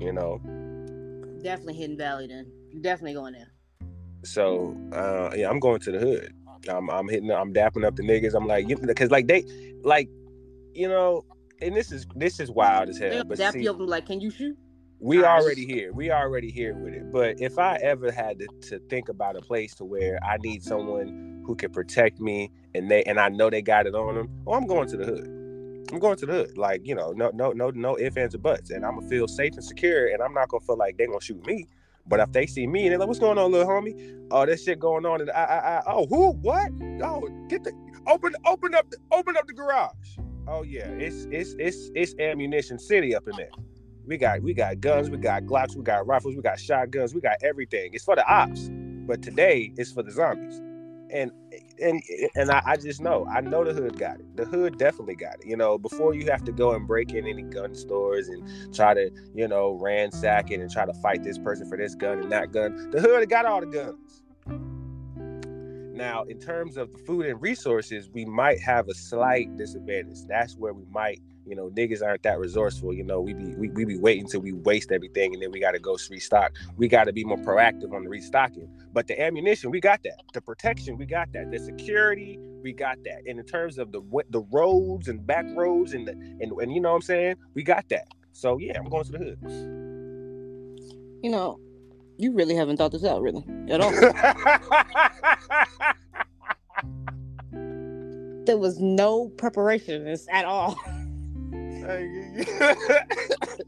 [0.00, 0.40] You know.
[1.42, 2.50] Definitely Hidden Valley then.
[2.70, 3.52] You definitely going there.
[4.24, 6.34] So uh, yeah, I'm going to the hood.
[6.68, 7.30] I'm, I'm hitting.
[7.30, 8.34] I'm dapping up the niggas.
[8.34, 9.44] I'm like, because like they,
[9.82, 10.08] like,
[10.74, 11.24] you know,
[11.60, 13.10] and this is this is wild as hell.
[13.10, 13.78] They'll but dap see, you up.
[13.80, 14.56] like, can you shoot?
[15.00, 15.92] We already here.
[15.92, 17.10] We already here with it.
[17.10, 20.62] But if I ever had to, to think about a place to where I need
[20.62, 24.30] someone who can protect me, and they and I know they got it on them,
[24.46, 25.26] oh, I'm going to the hood.
[25.92, 26.56] I'm going to the hood.
[26.56, 28.70] Like, you know, no, no, no, no ifs, ands, or buts.
[28.70, 31.20] And I'm gonna feel safe and secure, and I'm not gonna feel like they're gonna
[31.20, 31.66] shoot me.
[32.06, 34.26] But if they see me and they're like, "What's going on, little homie?
[34.30, 36.32] Oh, that shit going on." And I, I, I, oh, who?
[36.32, 36.70] What?
[37.02, 37.72] Oh, get the
[38.06, 40.18] open, open up, the, open up the garage.
[40.48, 43.50] Oh yeah, it's it's it's it's ammunition city up in there.
[44.04, 47.20] We got we got guns, we got Glocks, we got rifles, we got shotguns, we
[47.20, 47.90] got everything.
[47.94, 48.68] It's for the ops,
[49.06, 50.60] but today it's for the zombies
[51.12, 51.30] and
[51.80, 52.02] and
[52.34, 54.36] and I, I, just know I know the hood got it.
[54.36, 55.46] The hood definitely got it.
[55.46, 58.94] You know, before you have to go and break in any gun stores and try
[58.94, 62.32] to you know ransack it and try to fight this person for this gun and
[62.32, 64.22] that gun, the hood got all the guns.
[65.94, 70.26] Now, in terms of the food and resources, we might have a slight disadvantage.
[70.26, 71.20] That's where we might
[71.52, 72.94] you know, niggas aren't that resourceful.
[72.94, 75.60] You know, we be we, we be waiting till we waste everything and then we
[75.60, 76.52] gotta go restock.
[76.78, 78.70] We gotta be more proactive on the restocking.
[78.94, 80.22] But the ammunition, we got that.
[80.32, 81.50] The protection, we got that.
[81.50, 83.24] The security, we got that.
[83.28, 86.80] And in terms of the the roads and back roads and the and, and you
[86.80, 88.08] know what I'm saying, we got that.
[88.32, 89.38] So yeah, I'm going to the hood.
[91.22, 91.60] You know,
[92.16, 93.90] you really haven't thought this out, really, at all.
[98.46, 100.80] there was no preparation at all.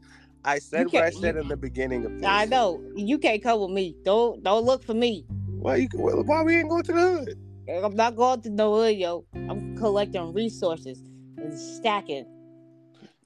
[0.45, 2.25] I said what I said in the beginning of this.
[2.25, 3.95] I know you can't come with me.
[4.03, 5.25] Don't don't look for me.
[5.59, 5.87] Why you?
[5.93, 7.39] Why we ain't going to the hood?
[7.83, 9.25] I'm not going to the hood, yo.
[9.33, 10.99] I'm collecting resources
[11.37, 12.27] and stacking.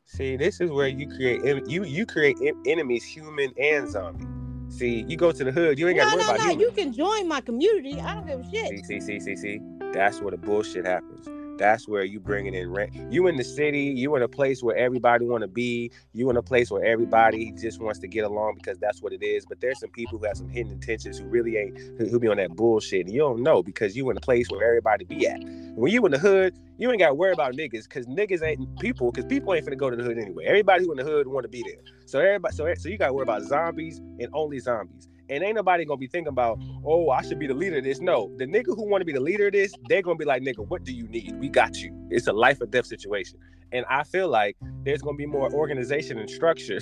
[0.05, 4.25] See, this is where you create you you create enemies, human and zombie.
[4.69, 6.59] See, you go to the hood, you ain't got to no, worry no, about no.
[6.59, 7.99] You can join my community.
[7.99, 8.85] I don't give a shit.
[8.85, 9.61] See, see, see, see, see.
[9.93, 11.27] That's where the bullshit happens
[11.59, 12.95] That's where you bringing in rent.
[13.11, 13.83] You in the city.
[13.83, 15.91] You in a place where everybody want to be.
[16.13, 19.23] You in a place where everybody just wants to get along because that's what it
[19.23, 19.45] is.
[19.45, 22.29] But there's some people who have some hidden intentions who really ain't who, who be
[22.29, 23.05] on that bullshit.
[23.07, 25.39] And you don't know because you in a place where everybody be at.
[25.75, 28.79] When you in the hood, you ain't got to worry about niggas because niggas ain't
[28.79, 30.45] people because people ain't finna go to the hood anyway.
[30.45, 31.81] Everybody who in the hood want to be there.
[32.05, 35.09] So everybody, so so you got to worry about zombies and only zombies.
[35.29, 37.99] And ain't nobody gonna be thinking about, oh, I should be the leader of this.
[37.99, 40.41] No, the nigga who want to be the leader of this, they're gonna be like,
[40.41, 41.39] nigga, what do you need?
[41.39, 41.95] We got you.
[42.09, 43.37] It's a life or death situation.
[43.71, 46.79] And I feel like there's gonna be more organization and structure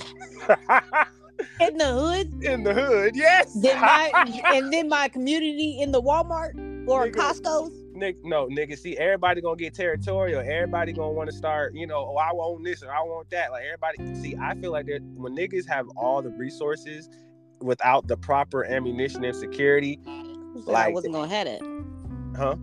[1.59, 2.43] in the hood.
[2.43, 3.15] in the hood.
[3.15, 3.53] Yes.
[3.61, 4.11] Then my
[4.53, 6.53] and then my community in the Walmart
[6.87, 7.15] or Nigga.
[7.15, 7.83] Costco's.
[7.93, 8.77] Nick, no, nigga.
[8.77, 10.39] See, everybody gonna get territorial.
[10.39, 13.51] Everybody gonna want to start, you know, oh, I want this or I want that.
[13.51, 14.15] Like everybody.
[14.21, 17.09] See, I feel like that when niggas have all the resources
[17.61, 21.61] without the proper ammunition and security, Who said I wasn't gonna have that?
[22.35, 22.55] huh?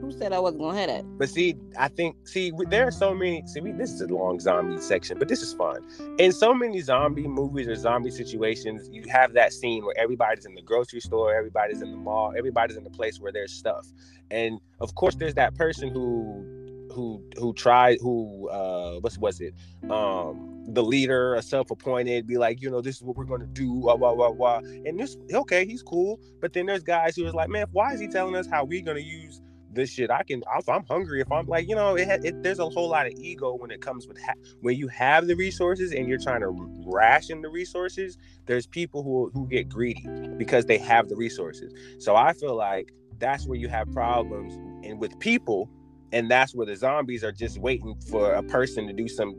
[0.00, 1.18] Who said I wasn't gonna have that?
[1.18, 3.42] But see, I think see there are so many.
[3.46, 5.86] See, we, this is a long zombie section, but this is fun.
[6.18, 10.54] In so many zombie movies or zombie situations, you have that scene where everybody's in
[10.54, 13.86] the grocery store, everybody's in the mall, everybody's in the place where there's stuff,
[14.30, 16.44] and of course, there's that person who
[16.92, 19.54] who who tried who uh what's what's it?
[19.90, 23.72] Um the leader a self-appointed be like you know this is what we're gonna do
[23.72, 24.58] wah, wah, wah, wah.
[24.58, 26.20] and this okay he's cool.
[26.40, 28.82] But then there's guys who is like man why is he telling us how we
[28.82, 29.40] gonna use
[29.72, 30.10] this shit?
[30.10, 32.88] I can if i'm hungry if i'm like you know it, it there's a whole
[32.88, 36.18] lot of ego when it comes with ha- when you have the resources and you're
[36.18, 36.48] trying to
[36.86, 41.72] ration the resources there's people who who get greedy because they have the resources.
[41.98, 44.54] So i feel like that's where you have problems.
[44.84, 45.70] And with people
[46.12, 49.34] and that's where the zombies are just waiting for a person to do some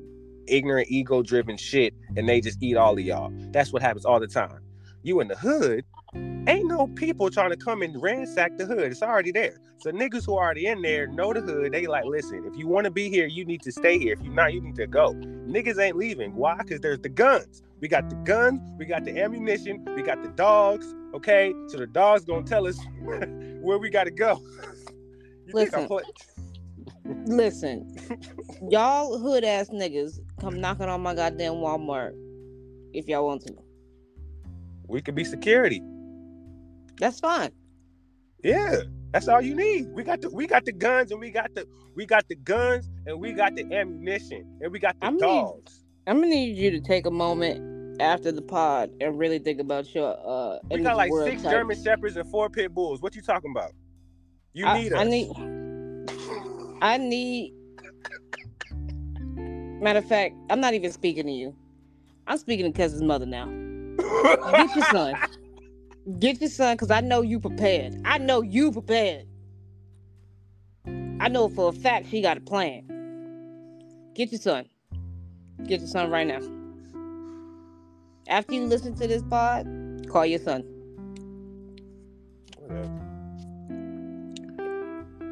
[0.47, 3.31] ignorant ego driven shit and they just eat all of y'all.
[3.51, 4.60] That's what happens all the time.
[5.03, 8.91] You in the hood ain't no people trying to come and ransack the hood.
[8.91, 9.60] It's already there.
[9.77, 11.71] So niggas who are already in there know the hood.
[11.71, 14.13] They like listen if you want to be here you need to stay here.
[14.13, 15.13] If you're not you need to go.
[15.13, 16.36] Niggas ain't leaving.
[16.36, 16.57] Why?
[16.57, 17.63] Because there's the guns.
[17.79, 18.62] We got the guns.
[18.77, 19.86] We got the ammunition.
[19.95, 21.53] We got the dogs okay?
[21.67, 24.41] So the dogs gonna tell us where we gotta go.
[25.47, 26.05] You think I'm Listen.
[27.26, 27.95] Listen,
[28.69, 32.13] y'all hood ass niggas come knocking on my goddamn Walmart
[32.93, 33.54] if y'all want to.
[34.88, 35.82] we could be security
[37.00, 37.52] That's fine.
[38.43, 39.88] Yeah, that's all you need.
[39.89, 42.89] We got the we got the guns and we got the we got the guns
[43.06, 45.84] and we got the ammunition and we got the I mean, dogs.
[46.08, 49.93] I'm gonna need you to take a moment after the pod and really think about
[49.93, 50.60] your uh.
[50.71, 51.52] We got like six type.
[51.52, 53.02] German shepherds and four pit bulls.
[53.02, 53.74] What you talking about?
[54.54, 55.00] You I, need us.
[55.00, 55.61] I need.
[56.81, 57.53] I need.
[59.37, 61.55] Matter of fact, I'm not even speaking to you.
[62.27, 63.45] I'm speaking to Cousin's mother now.
[64.55, 65.15] Get your son.
[66.19, 67.95] Get your son, cause I know you prepared.
[68.05, 69.27] I know you prepared.
[71.19, 73.03] I know for a fact she got a plan.
[74.15, 74.65] Get your son.
[75.67, 76.41] Get your son right now.
[78.27, 79.67] After you listen to this pod,
[80.09, 80.63] call your son.
[82.57, 83.00] Whatever.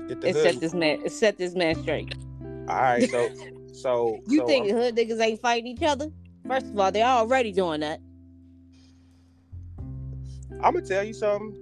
[0.10, 2.16] Get the And set this man set this man straight.
[2.68, 3.30] All right, so
[3.74, 6.10] so You so, think um, hood niggas ain't fighting each other?
[6.48, 8.00] First of all, they're already doing that.
[10.64, 11.56] I'm gonna tell you something,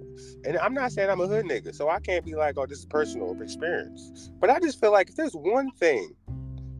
[0.46, 2.78] and I'm not saying I'm a hood nigga, so I can't be like, oh, this
[2.78, 4.30] is personal or experience.
[4.40, 6.16] But I just feel like if there's one thing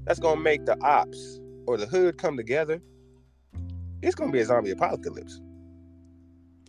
[0.06, 2.80] that's gonna make the ops or the hood come together,
[4.00, 5.38] it's gonna be a zombie apocalypse.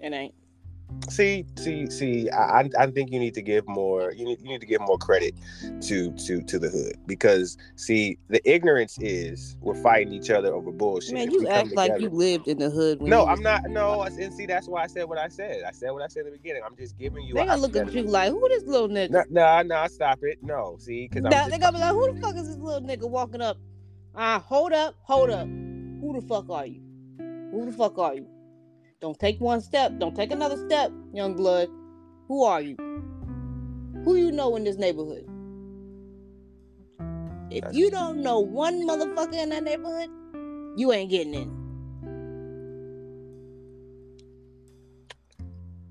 [0.02, 0.36] It ain't.
[1.10, 2.30] See, see, see.
[2.30, 4.12] I, I- think you need to give more.
[4.12, 5.34] You need, you need to give more credit
[5.82, 10.72] to to to the hood because see, the ignorance is we're fighting each other over
[10.72, 11.14] bullshit.
[11.14, 13.00] Man, you act like you lived in the hood.
[13.00, 13.70] When No, I'm not.
[13.70, 15.64] No, and see, that's why I said what I said.
[15.68, 16.62] I said what I said in the beginning.
[16.66, 17.34] I'm just giving you.
[17.36, 19.10] They gonna look at you like, who this little nigga?
[19.10, 20.38] No, no, no, stop it.
[20.42, 22.82] No, see, because I'm Nah, they gonna be like, who the fuck is this little
[22.82, 23.58] nigga walking up?
[24.16, 25.48] Ah, hold up, hold up.
[25.48, 26.82] Who the fuck are you?
[27.52, 28.28] Who the fuck are you?
[29.02, 29.98] Don't take one step.
[29.98, 31.70] Don't take another step, young blood.
[32.28, 32.76] Who are you?
[34.04, 35.26] Who you know in this neighborhood?
[37.50, 40.10] If you don't know one motherfucker in that neighborhood,
[40.78, 41.60] you ain't getting in.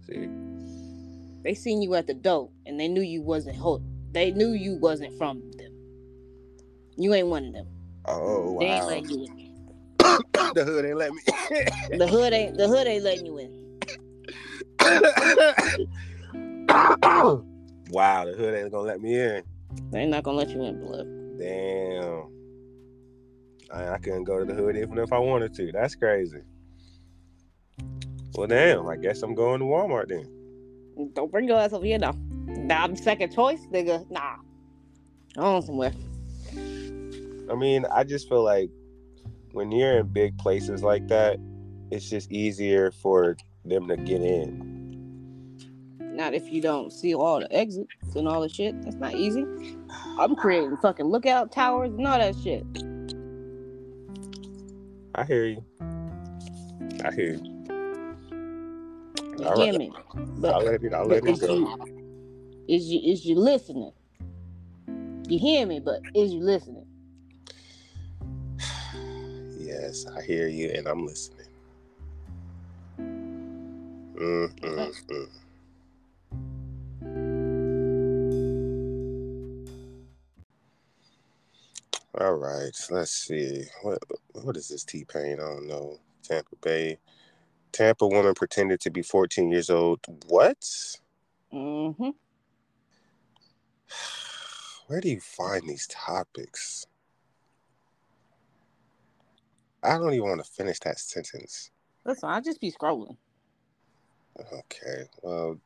[0.08, 0.28] see.
[1.42, 4.76] They seen you at the door and they knew you wasn't ho- they knew you
[4.76, 5.72] wasn't from them.
[6.96, 7.66] You ain't one of them.
[8.06, 9.47] Oh They ain't wow, you in.
[10.54, 11.20] the hood ain't let me.
[11.96, 13.50] The hood ain't the hood ain't letting you in.
[17.90, 19.42] wow, the hood ain't gonna let me in.
[19.90, 21.06] They ain't not gonna let you in, blood.
[21.38, 22.28] Damn.
[23.72, 25.72] I, I couldn't go to the hood even if I wanted to.
[25.72, 26.42] That's crazy.
[28.34, 28.88] Well, damn.
[28.88, 31.10] I guess I'm going to Walmart then.
[31.14, 32.12] Don't bring your ass over here now.
[32.46, 34.08] Nah, I'm second choice, nigga.
[34.10, 34.36] Nah.
[35.36, 35.92] On somewhere.
[37.50, 38.70] I mean, I just feel like
[39.58, 41.36] when you're in big places like that,
[41.90, 44.56] it's just easier for them to get in.
[46.14, 48.80] Not if you don't see all the exits and all the shit.
[48.84, 49.44] That's not easy.
[50.16, 52.64] I'm creating fucking lookout towers and all that shit.
[55.16, 55.64] I hear you.
[57.04, 57.64] I hear you.
[59.38, 59.78] You All hear right.
[59.78, 59.92] me?
[60.44, 60.94] I'll let it.
[60.94, 61.56] I'll let it go.
[61.56, 61.76] you
[62.68, 63.90] is you is you listening?
[65.26, 66.77] You hear me, but is you listening?
[69.98, 71.46] Yes, I hear you, and I'm listening.
[72.98, 75.28] Mm, mm, mm.
[82.20, 83.64] All right, let's see.
[83.82, 83.98] What
[84.32, 85.40] what is this T Pain?
[85.40, 85.98] I don't know.
[86.22, 86.98] Tampa Bay.
[87.72, 90.00] Tampa woman pretended to be 14 years old.
[90.26, 90.58] What?
[91.52, 92.10] Mm-hmm.
[94.86, 96.86] Where do you find these topics?
[99.82, 101.70] I don't even want to finish that sentence.
[102.04, 103.16] Listen, I'll just be scrolling.
[104.52, 105.04] Okay.
[105.22, 105.58] Well,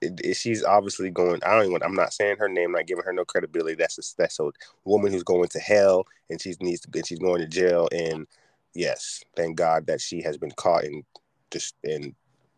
[0.00, 1.42] it, it- she's obviously going.
[1.44, 1.82] I don't even.
[1.82, 2.72] I'm not saying her name.
[2.72, 3.74] Not giving her no credibility.
[3.74, 4.50] That's a that's a
[4.84, 6.88] woman who's going to hell, and she needs to.
[6.94, 7.88] And she's going to jail.
[7.92, 8.26] And
[8.74, 11.04] yes, thank God that she has been caught and
[11.50, 12.14] just and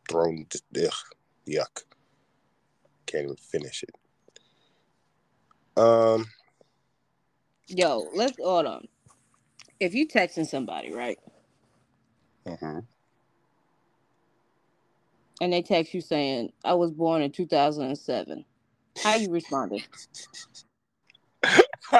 [0.08, 0.46] thrown.
[0.50, 0.92] Just ugh,
[1.46, 1.82] yuck.
[3.06, 3.94] Can't even finish it.
[5.80, 6.26] Um.
[7.68, 8.86] Yo, let's hold on.
[9.78, 11.18] If you texting somebody, right,
[12.46, 12.84] mhm.
[15.40, 18.44] and they text you saying, "I was born in 2007,"
[19.02, 19.82] how you responded?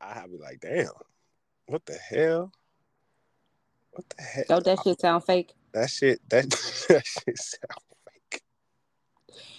[0.00, 0.88] I'd be like, damn,
[1.66, 2.52] what the hell?
[3.92, 4.44] What the hell?
[4.48, 5.52] Don't that shit sound fake?
[5.72, 6.50] That shit, that,
[6.88, 7.82] that shit sound
[8.12, 8.42] fake.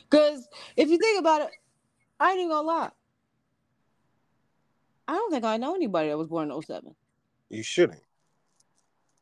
[0.10, 1.52] Cause if you think about it,
[2.20, 2.92] I ain't even gonna lie.
[5.08, 6.96] I don't think I know anybody that was born in 07.
[7.50, 8.02] You shouldn't.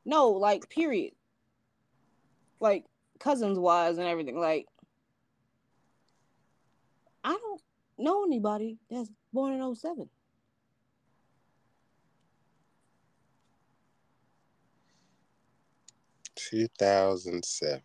[0.05, 1.13] No, like period.
[2.59, 2.85] Like
[3.19, 4.39] cousins wise and everything.
[4.39, 4.67] Like
[7.23, 7.61] I don't
[7.97, 10.09] know anybody that's born in 07.
[16.35, 17.81] Two thousand seven.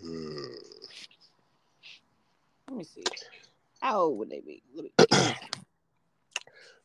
[0.00, 0.36] Hmm.
[2.68, 3.04] Let me see.
[3.84, 4.62] How old would they be?
[4.74, 5.34] Let me, let me see.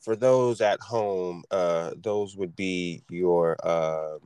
[0.01, 4.19] For those at home, uh, those would be your um.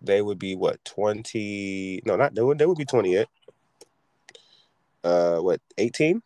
[0.00, 2.00] They would be what twenty?
[2.06, 2.56] No, not they would.
[2.56, 3.26] They would be twenty eight.
[5.04, 6.22] Uh, what eighteen?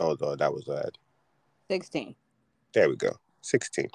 [0.00, 0.90] Oh, no, that was uh.
[1.70, 2.14] 16.
[2.74, 3.16] There we go.
[3.40, 3.88] 16.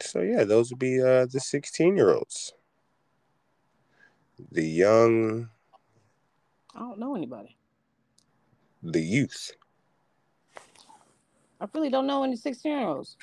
[0.00, 2.54] So yeah, those would be uh the 16 year olds.
[4.50, 5.48] The young
[6.74, 7.56] I don't know anybody.
[8.82, 9.52] the youth.
[11.60, 13.16] I really don't know any 16 year olds.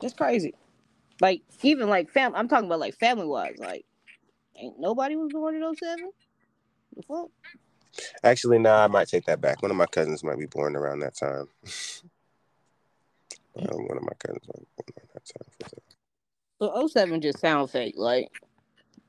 [0.00, 0.54] That's crazy.
[1.20, 3.56] Like, even like fam I'm talking about like family wise.
[3.58, 3.84] Like,
[4.56, 6.10] ain't nobody was born in 07?
[6.96, 7.28] The fuck?
[8.22, 9.62] Actually, nah, I might take that back.
[9.62, 11.46] One of my cousins might be born around that time.
[13.56, 15.80] Uh, one of my cousins might be born around that time.
[16.64, 17.94] So 07 just sound fake.
[17.98, 18.30] Like,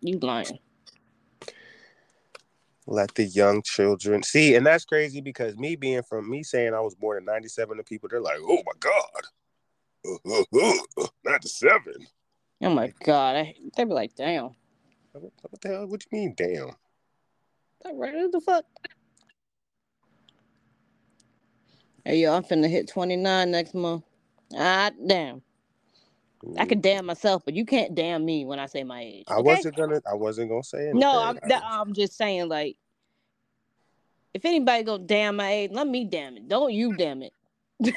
[0.01, 0.59] you lying.
[2.85, 6.81] Let the young children see, and that's crazy because me being from me saying I
[6.81, 9.23] was born in '97, the people they're like, "Oh my god,
[11.23, 12.05] '97."
[12.61, 13.37] Oh my god.
[13.37, 14.51] I, they be like, damn.
[15.13, 15.87] What, what the hell?
[15.87, 16.67] What do you mean, damn?
[17.83, 18.65] Like, right, what the fuck?
[22.03, 24.03] Hey, yo, I'm finna hit 29 next month.
[24.55, 25.41] Ah, damn.
[26.57, 29.25] I could damn myself, but you can't damn me when I say my age.
[29.27, 29.43] I okay?
[29.43, 30.01] wasn't gonna.
[30.09, 30.99] I wasn't gonna say anything.
[30.99, 32.77] No, I'm, I'm just saying, like,
[34.33, 36.47] if anybody go damn my age, let me damn it.
[36.47, 37.33] Don't you damn it.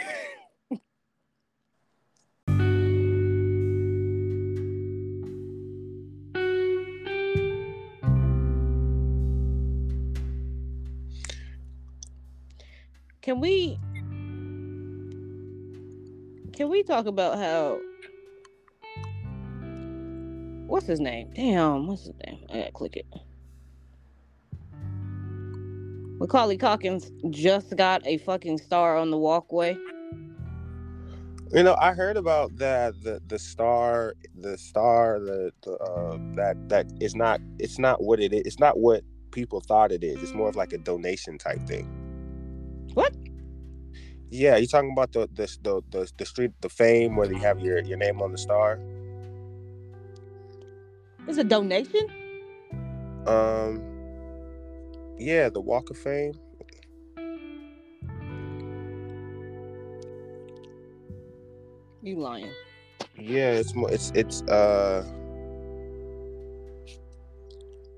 [13.21, 13.79] Can we
[16.55, 17.79] can we talk about how
[20.69, 21.31] what's his name?
[21.35, 22.47] Damn, what's his name?
[22.51, 23.07] I gotta click it.
[26.21, 29.77] Macaulay Culkins just got a fucking star on the walkway.
[31.53, 33.01] You know, I heard about that.
[33.03, 37.41] The the star, the star, the the uh, that that is not.
[37.59, 38.43] It's not what it is.
[38.45, 40.23] It's not what people thought it is.
[40.23, 41.89] It's more of like a donation type thing.
[42.95, 43.15] What?
[44.31, 47.61] Yeah, you're talking about the the, the the the street the fame where you have
[47.61, 48.79] your your name on the star?
[51.29, 52.09] It's a donation.
[53.27, 53.83] Um,
[55.19, 56.33] yeah, the Walk of Fame.
[62.03, 62.51] You lying?
[63.19, 63.91] Yeah, it's more.
[63.93, 65.05] It's it's uh.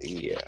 [0.01, 0.41] Yeah.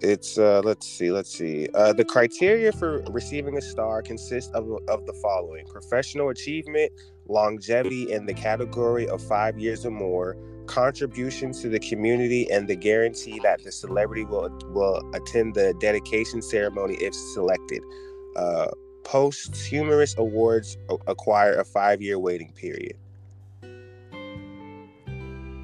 [0.00, 1.68] It's uh let's see, let's see.
[1.74, 6.92] Uh the criteria for receiving a star consists of of the following: professional achievement,
[7.28, 12.76] longevity in the category of 5 years or more, contributions to the community and the
[12.76, 17.82] guarantee that the celebrity will will attend the dedication ceremony if selected.
[18.36, 18.68] Uh
[19.04, 20.76] posthumous awards
[21.06, 22.96] acquire a 5-year waiting period.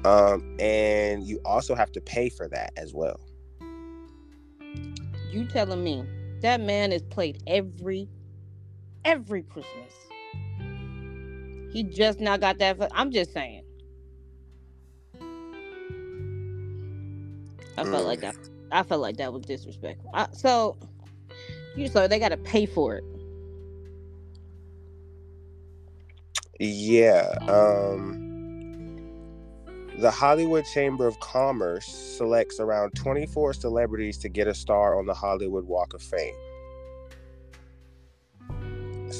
[0.03, 3.19] Um and you also have to pay for that as well.
[5.31, 6.03] You telling me
[6.41, 8.09] that man is played every
[9.03, 10.04] every Christmas.
[11.75, 12.77] He just now got that.
[12.93, 13.65] I'm just saying.
[17.77, 17.91] I mm.
[17.91, 18.37] felt like that.
[18.71, 20.09] I felt like that was disrespectful.
[20.13, 20.77] I, so,
[21.75, 23.03] you so they got to pay for it.
[26.61, 27.35] Yeah.
[27.49, 28.21] Um
[29.97, 35.13] the Hollywood Chamber of Commerce selects around 24 celebrities to get a star on the
[35.13, 36.35] Hollywood Walk of Fame.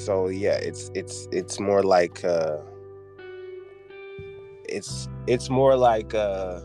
[0.04, 2.58] So yeah, it's it's it's more like uh
[4.68, 6.60] it's it's more like uh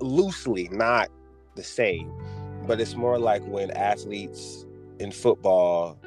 [0.00, 1.08] loosely not
[1.56, 2.12] the same,
[2.66, 4.64] but it's more like when athletes
[4.98, 5.98] in football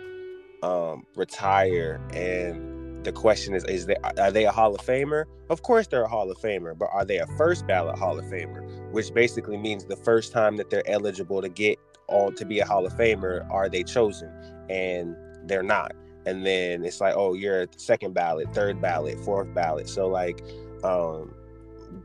[0.64, 5.26] um retire and the question is is they are they a hall of famer?
[5.50, 8.26] Of course they're a hall of famer but are they a first ballot hall of
[8.26, 8.92] famer?
[8.92, 12.66] Which basically means the first time that they're eligible to get on to be a
[12.66, 14.32] hall of famer are they chosen?
[14.70, 15.94] And they're not.
[16.26, 19.90] And then it's like oh you're second ballot third ballot fourth ballot.
[19.90, 20.44] So like
[20.84, 21.34] um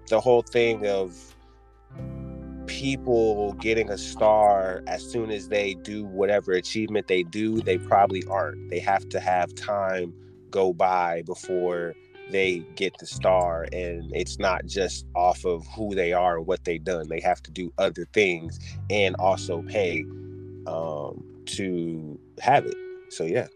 [0.09, 1.35] the whole thing of
[2.67, 8.25] people getting a star as soon as they do whatever achievement they do they probably
[8.25, 8.71] aren't.
[8.71, 10.15] They have to have time
[10.51, 11.95] go by before
[12.31, 13.67] they get the star.
[13.73, 17.09] And it's not just off of who they are and what they've done.
[17.09, 18.59] They have to do other things
[18.91, 20.05] and also pay
[20.67, 22.75] um, to have it
[23.11, 23.47] so yeah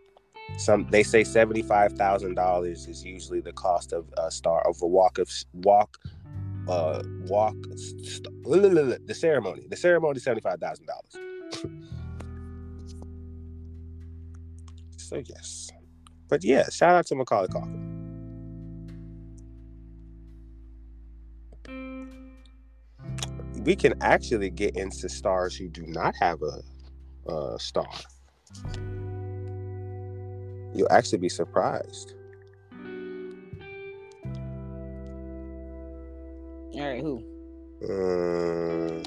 [0.59, 5.31] some they say $75000 is usually the cost of a star of a walk of
[5.53, 5.97] walk
[6.69, 10.81] uh walk st- the ceremony the ceremony $75000
[14.97, 15.71] so yes
[16.31, 17.89] but yeah, shout out to Macaulay Culkin.
[23.65, 27.91] We can actually get into stars who do not have a, a star.
[30.75, 32.15] You'll actually be surprised.
[36.73, 37.25] All right, who?
[37.83, 39.01] Uh,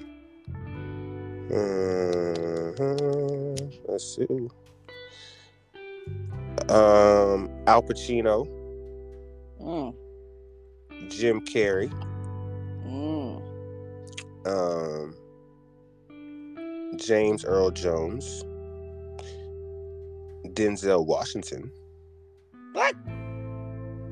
[3.87, 4.49] let's see
[6.69, 8.47] um, Al Pacino,
[9.61, 9.93] mm.
[11.09, 11.91] Jim Carrey,
[12.85, 13.41] mm.
[14.45, 15.15] um,
[16.97, 18.43] James Earl Jones,
[20.53, 21.71] Denzel Washington.
[22.73, 22.95] What?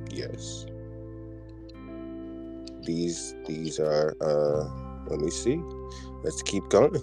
[0.10, 0.66] Yes.
[2.84, 4.68] These these are uh
[5.08, 5.62] let me see.
[6.24, 6.96] Let's keep going.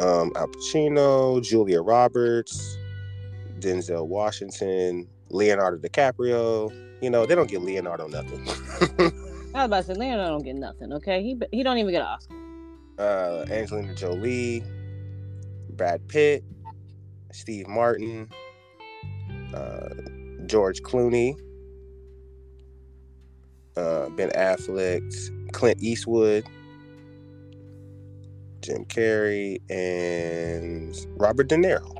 [0.00, 2.76] Um Al Pacino, Julia Roberts,
[3.58, 6.72] Denzel Washington, Leonardo DiCaprio.
[7.02, 8.46] You know, they don't get Leonardo nothing.
[9.54, 10.92] I was about to say Leonardo don't get nothing.
[10.94, 12.34] Okay, he he don't even get an Oscar.
[12.98, 14.62] Uh, Angelina Jolie,
[15.70, 16.44] Brad Pitt,
[17.32, 18.28] Steve Martin,
[20.46, 21.38] George Clooney,
[23.76, 25.02] uh, Ben Affleck,
[25.52, 26.44] Clint Eastwood,
[28.60, 31.96] Jim Carrey, and Robert De Niro.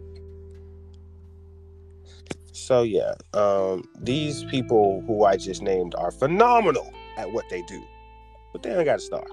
[2.52, 7.82] So yeah, um, these people who I just named are phenomenal at what they do,
[8.52, 9.26] but they ain't got a star.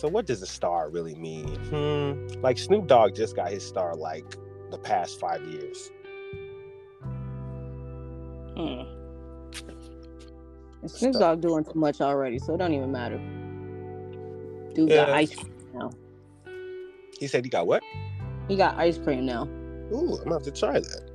[0.00, 1.56] So what does a star really mean?
[1.66, 2.26] Hmm.
[2.40, 4.24] Like Snoop Dogg just got his star like
[4.70, 5.90] the past five years.
[8.56, 8.84] Hmm.
[10.80, 13.18] And Snoop Dogg doing too much already, so it don't even matter.
[14.74, 15.04] Dude yeah.
[15.04, 15.90] got ice cream now.
[17.18, 17.82] He said he got what?
[18.48, 19.42] He got ice cream now.
[19.92, 21.10] Ooh, I'm gonna have to try that.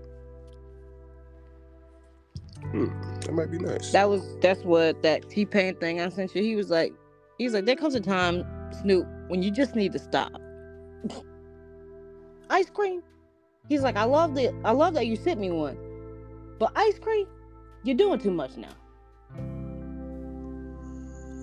[2.70, 2.86] Hmm,
[3.22, 3.92] that might be nice.
[3.94, 6.44] That was that's what that T Pain thing I sent you.
[6.44, 6.94] He was like,
[7.40, 8.46] he's like, there comes a time,
[8.82, 10.32] Snoop, when you just need to stop.
[12.50, 13.02] ice cream.
[13.68, 15.78] He's like, I love the I love that you sent me one.
[16.60, 17.28] But ice cream,
[17.84, 18.70] you're doing too much now.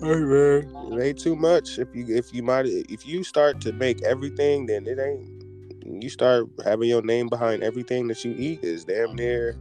[0.01, 1.79] Hey man, it ain't too much.
[1.79, 5.43] If you if you might if you start to make everything, then it ain't.
[5.85, 9.57] You start having your name behind everything that you eat is damn near.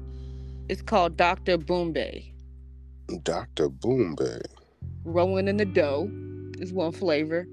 [0.68, 1.59] It's called Dr.
[1.59, 2.33] Bombay.
[3.25, 3.68] Dr.
[3.68, 4.41] Bombay.
[5.05, 6.11] Rolling in the dough
[6.59, 7.47] is one flavor.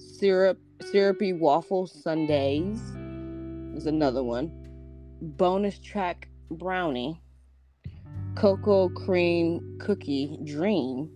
[0.00, 0.58] Syrup
[0.90, 2.80] syrupy waffle sundays
[3.76, 4.50] is another one.
[5.20, 7.20] Bonus track brownie.
[8.34, 11.10] Cocoa cream cookie dream.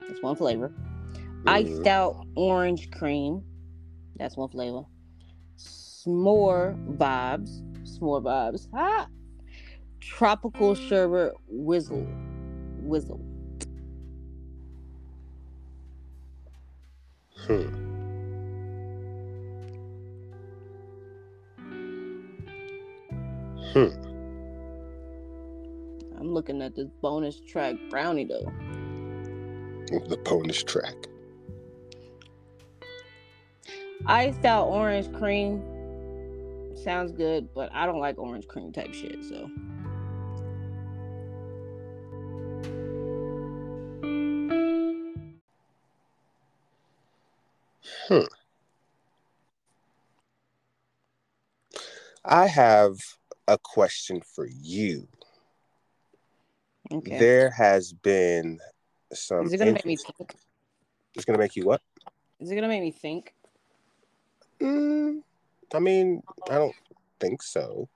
[0.00, 0.72] That's one flavor.
[1.46, 3.42] Iced out orange cream.
[4.16, 4.82] That's one flavor.
[5.56, 7.62] S'more vibes.
[7.84, 8.68] S'more vibes.
[8.74, 9.08] Ah.
[10.00, 12.06] Tropical sherbet whizzle.
[12.80, 13.25] Whizzle.
[17.46, 17.68] Hmm.
[23.72, 23.88] Hmm.
[26.18, 28.52] I'm looking at this bonus track brownie though.
[30.08, 30.94] The bonus track.
[34.06, 35.62] Iced out orange cream
[36.74, 39.24] sounds good, but I don't like orange cream type shit.
[39.24, 39.48] So
[48.08, 48.24] Hmm.
[52.24, 52.98] I have
[53.48, 55.08] a question for you.
[56.92, 57.18] okay.
[57.18, 58.58] There has been
[59.12, 59.46] some.
[59.46, 60.34] Is it gonna make me think?
[61.14, 61.80] It's gonna make you what?
[62.40, 63.34] Is it gonna make me think?
[64.60, 65.22] Mm,
[65.74, 66.74] I mean, I don't
[67.20, 67.88] think so.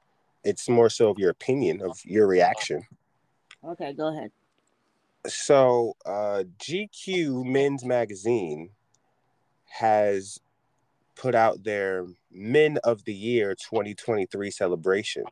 [0.44, 2.82] It's more so of your opinion, of your reaction.
[3.64, 4.30] Okay, go ahead.
[5.26, 8.70] So, uh, GQ Men's Magazine
[9.70, 10.40] has
[11.16, 15.24] put out their Men of the Year 2023 celebration.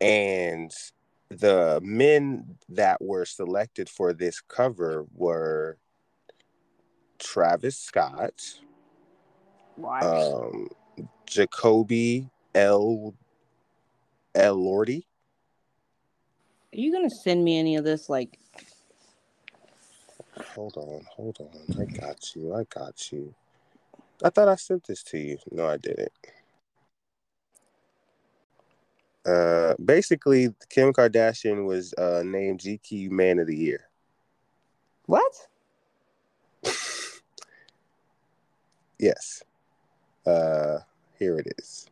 [0.00, 0.70] And
[1.30, 5.78] the men that were selected for this cover were
[7.18, 8.34] Travis Scott,
[9.76, 10.00] Why?
[10.00, 10.68] um,
[11.26, 13.14] Jacoby L.
[14.34, 14.54] L.
[14.54, 15.06] Lordy.
[16.74, 18.10] Are you gonna send me any of this?
[18.10, 18.38] Like,
[20.54, 21.80] Hold on, hold on.
[21.80, 22.54] I got you.
[22.54, 23.34] I got you.
[24.24, 25.38] I thought I sent this to you.
[25.50, 26.12] No, I didn't.
[29.26, 33.88] Uh, basically, Kim Kardashian was uh, named GQ Man of the Year.
[35.06, 35.32] what?
[38.98, 39.42] Yes.
[40.26, 40.78] Uh,
[41.18, 41.86] here it is.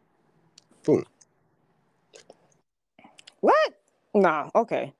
[0.84, 1.04] Boom.
[3.40, 3.74] What?
[4.14, 4.48] Nah.
[4.54, 4.94] Okay.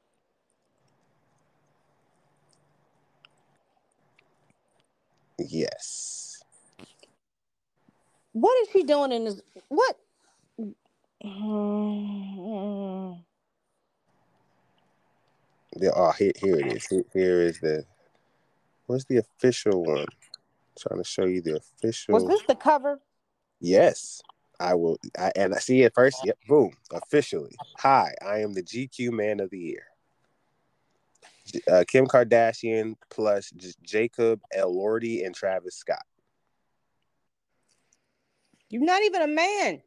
[5.39, 6.43] Yes.
[8.33, 9.41] What is she doing in this?
[9.69, 9.97] What?
[10.59, 10.73] There,
[15.77, 16.87] The, oh, here, here it is.
[16.87, 17.85] Here, here is the.
[18.87, 20.07] What's the official one?
[20.79, 22.15] trying to show you the official.
[22.15, 23.01] Was this the cover?
[23.61, 24.21] Yes,
[24.61, 24.99] I will.
[25.19, 26.25] I, and I see it first.
[26.25, 27.57] Yep, boom, officially.
[27.79, 29.87] Hi, I am the GQ Man of the Year.
[31.71, 36.03] Uh, Kim Kardashian plus J- Jacob Elordi and Travis Scott.
[38.71, 39.83] You're not even a man.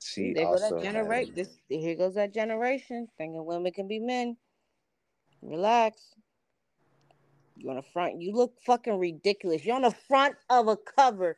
[0.00, 1.34] She there goes that generation.
[1.36, 4.36] has- This here goes that generation thinking women can be men.
[5.40, 6.14] Relax.
[7.56, 8.20] You on the front?
[8.20, 9.64] You look fucking ridiculous.
[9.64, 11.36] You're on the front of a cover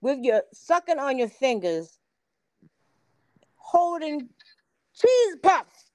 [0.00, 1.98] with your sucking on your fingers,
[3.56, 4.28] holding
[4.94, 5.90] cheese puffs.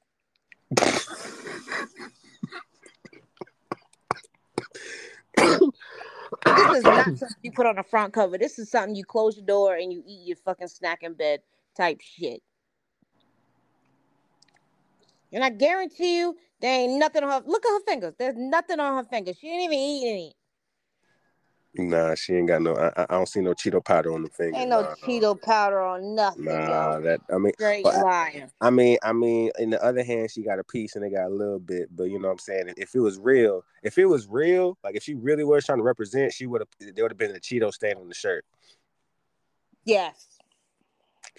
[6.45, 8.37] This is not something you put on the front cover.
[8.37, 11.41] This is something you close your door and you eat your fucking snack in bed
[11.75, 12.41] type shit.
[15.31, 17.47] And I guarantee you, there ain't nothing on her.
[17.47, 18.13] Look at her fingers.
[18.17, 19.37] There's nothing on her fingers.
[19.39, 20.35] She didn't even eat any.
[21.75, 22.75] Nah, she ain't got no.
[22.75, 24.57] I, I don't see no Cheeto powder on the finger.
[24.57, 27.01] Ain't no nah, Cheeto powder on nothing, Nah, yo.
[27.01, 28.47] that I mean, Straight but I-.
[28.61, 31.27] I mean, I mean, in the other hand, she got a piece and they got
[31.27, 31.95] a little bit.
[31.95, 32.73] But you know what I'm saying?
[32.75, 35.83] If it was real, if it was real, like if she really was trying to
[35.83, 36.95] represent, she would have.
[36.95, 38.45] There would have been a Cheeto stain on the shirt.
[39.85, 40.38] Yes.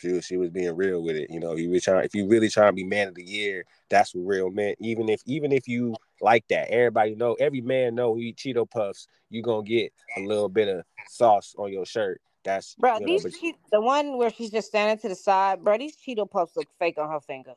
[0.00, 1.30] She was, she was being real with it.
[1.30, 2.04] You know, you were trying.
[2.04, 4.78] If you really trying to be man of the year, that's what real meant.
[4.80, 7.34] Even if even if you like that, everybody know.
[7.34, 11.54] Every man know you eat Cheeto puffs, you gonna get a little bit of sauce
[11.58, 12.20] on your shirt.
[12.44, 15.62] That's Bro, you know, these che- the one where she's just standing to the side,
[15.62, 17.54] bro, these Cheeto puffs look fake on her finger.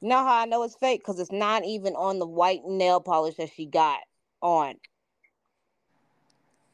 [0.00, 1.00] You know how I know it's fake?
[1.00, 4.00] Because it's not even on the white nail polish that she got
[4.40, 4.74] on.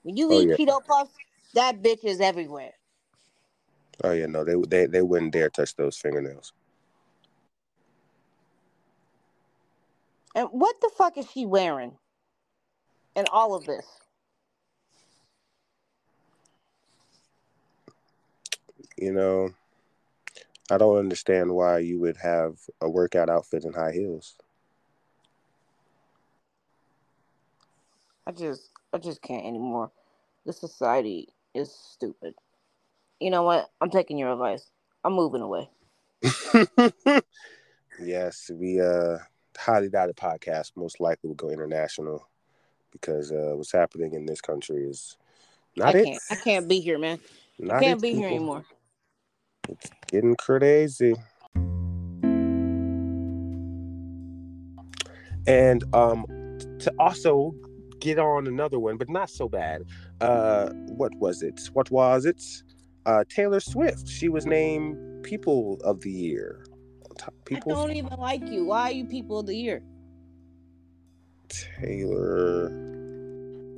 [0.02, 0.56] When you Oh, eat yeah.
[0.56, 1.12] Cheeto Puffs,
[1.52, 2.72] that bitch is everywhere.
[4.04, 6.52] Oh yeah, no, they they they wouldn't dare touch those fingernails.
[10.34, 11.96] And what the fuck is she wearing?
[13.16, 13.86] In all of this.
[18.96, 19.50] You know,
[20.70, 24.36] I don't understand why you would have a workout outfit and high heels.
[28.26, 29.90] I just I just can't anymore.
[30.44, 32.34] This society is stupid.
[33.20, 33.68] You know what?
[33.80, 34.70] I'm taking your advice.
[35.04, 35.68] I'm moving away.
[38.00, 39.18] yes, we uh
[39.56, 42.28] highly doubted podcast most likely will go international
[42.92, 45.16] because uh what's happening in this country is
[45.76, 46.04] not I it.
[46.06, 47.18] can't I can't be here, man.
[47.58, 48.64] Not I can't it, be here anymore.
[49.68, 51.14] It's Getting crazy.
[55.46, 56.24] And um
[56.80, 57.54] to also
[57.98, 59.82] get on another one, but not so bad.
[60.20, 61.68] Uh what was it?
[61.72, 62.42] What was it?
[63.08, 64.06] Uh Taylor Swift.
[64.06, 66.66] She was named People of the Year.
[67.16, 68.66] Top I People don't even like you.
[68.66, 69.82] Why are you people of the year?
[71.48, 72.70] Taylor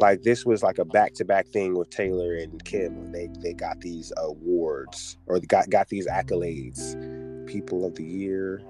[0.00, 3.12] like this was like a back-to-back thing with Taylor and Kim.
[3.12, 6.96] They they got these awards or got got these accolades.
[7.46, 8.62] People of the Year,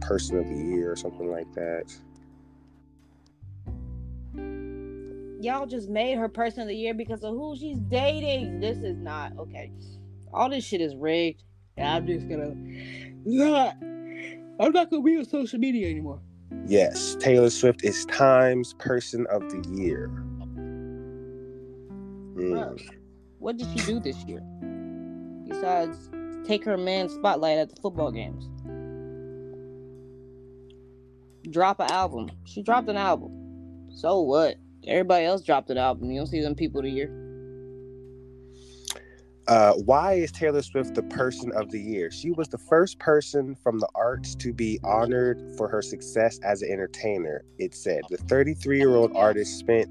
[0.00, 1.84] Person of the Year, or something like that.
[5.42, 8.60] Y'all just made her person of the year because of who she's dating.
[8.60, 9.72] This is not okay.
[10.32, 11.42] All this shit is rigged.
[11.76, 12.54] And I'm just gonna
[13.24, 13.74] not
[14.60, 16.20] I'm not gonna be on social media anymore.
[16.64, 20.08] Yes, Taylor Swift is Time's Person of the Year.
[22.36, 22.80] Mm.
[23.40, 24.42] What did she do this year?
[25.48, 26.08] Besides
[26.46, 28.48] take her man spotlight at the football games.
[31.50, 32.30] Drop an album.
[32.44, 33.88] She dropped an album.
[33.90, 34.54] So what?
[34.86, 36.10] Everybody else dropped an album.
[36.10, 37.10] You don't see them people of the year.
[39.48, 42.10] Uh, why is Taylor Swift the Person of the Year?
[42.10, 46.62] She was the first person from the arts to be honored for her success as
[46.62, 47.44] an entertainer.
[47.58, 49.88] It said the 33 year old artist spent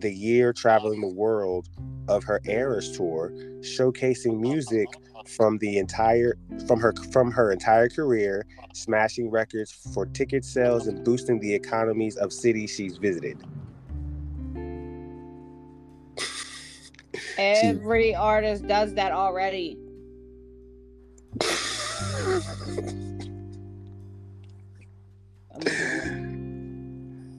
[0.00, 1.68] the year traveling the world
[2.08, 4.88] of her Eras tour, showcasing music
[5.26, 11.04] from the entire from her from her entire career, smashing records for ticket sales and
[11.04, 13.42] boosting the economies of cities she's visited.
[17.38, 19.78] Every artist does that already.
[25.54, 26.36] I'm moving away.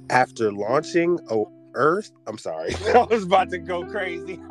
[0.10, 4.40] After launching oh, Earth, I'm sorry, I was about to go crazy.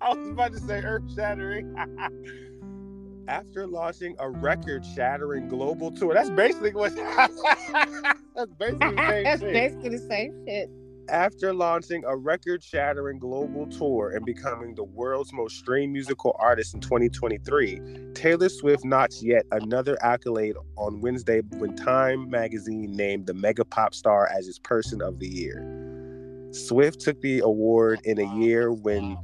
[0.00, 1.74] I was about to say earth shattering.
[3.28, 6.94] After launching a record shattering global tour, that's basically what.
[6.96, 10.70] that's basically the same That's basically the same shit.
[11.08, 16.74] After launching a record shattering global tour and becoming the world's most streamed musical artist
[16.74, 23.34] in 2023, Taylor Swift notched yet another accolade on Wednesday when Time magazine named the
[23.34, 26.48] mega pop star as its person of the year.
[26.52, 29.18] Swift took the award in a year when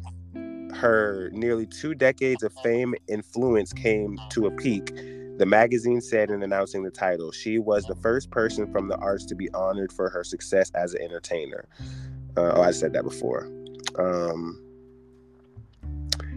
[0.75, 4.93] her nearly two decades of fame influence came to a peak.
[5.39, 9.25] The magazine said in announcing the title, she was the first person from the arts
[9.27, 11.69] to be honored for her success as an entertainer.
[12.37, 13.45] Uh, oh, I said that before.
[13.99, 14.61] Um,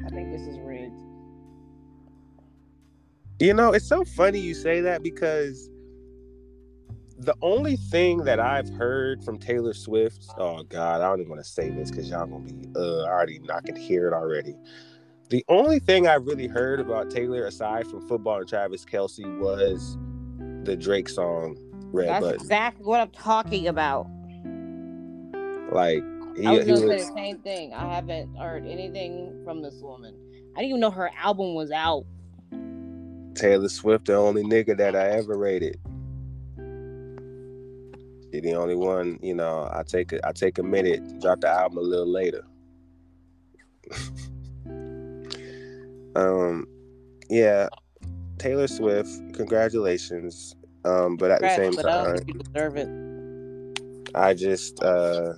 [0.05, 0.93] I think this is rigged.
[3.39, 5.67] you know, it's so funny you say that because
[7.17, 11.43] the only thing that I've heard from Taylor Swift, oh God, I don't even want
[11.43, 14.55] to say this because y'all gonna be uh already I can hear it already.
[15.31, 19.97] The only thing I really heard about Taylor aside from football and Travis Kelce was
[20.65, 21.57] the Drake song
[21.93, 22.41] Red That's Button.
[22.41, 24.07] exactly what I'm talking about.
[25.71, 26.03] Like
[26.35, 27.73] he, I was gonna say the same thing.
[27.73, 30.13] I haven't heard anything from this woman.
[30.57, 32.03] I didn't even know her album was out.
[33.33, 35.79] Taylor Swift, the only nigga that I ever rated.
[38.33, 39.69] She the only one, you know.
[39.73, 42.43] I take a, I take a minute, drop the album a little later.
[46.15, 46.65] um,
[47.29, 47.69] yeah,
[48.39, 50.55] Taylor Swift, congratulations.
[50.85, 52.89] Um, but at the same but time, you deserve it.
[54.15, 55.33] I just uh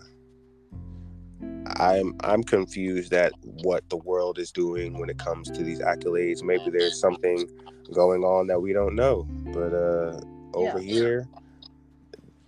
[1.78, 6.44] I'm I'm confused at what the world is doing when it comes to these accolades.
[6.44, 7.48] Maybe there's something
[7.94, 9.28] going on that we don't know.
[9.54, 10.22] But uh
[10.54, 10.80] over Yeah.
[10.80, 11.28] here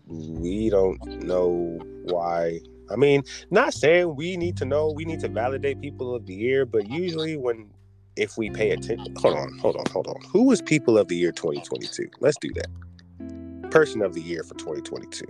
[0.07, 2.61] we don't know why.
[2.89, 6.35] I mean, not saying we need to know, we need to validate people of the
[6.35, 7.71] year, but usually when
[8.15, 9.15] if we pay attention.
[9.17, 10.21] Hold on, hold on, hold on.
[10.31, 12.09] Who was People of the Year 2022?
[12.19, 13.71] Let's do that.
[13.71, 15.25] Person of the Year for 2022.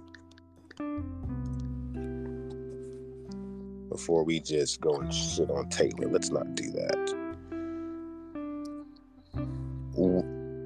[3.89, 7.25] Before we just go and shit on Taylor, let's not do that.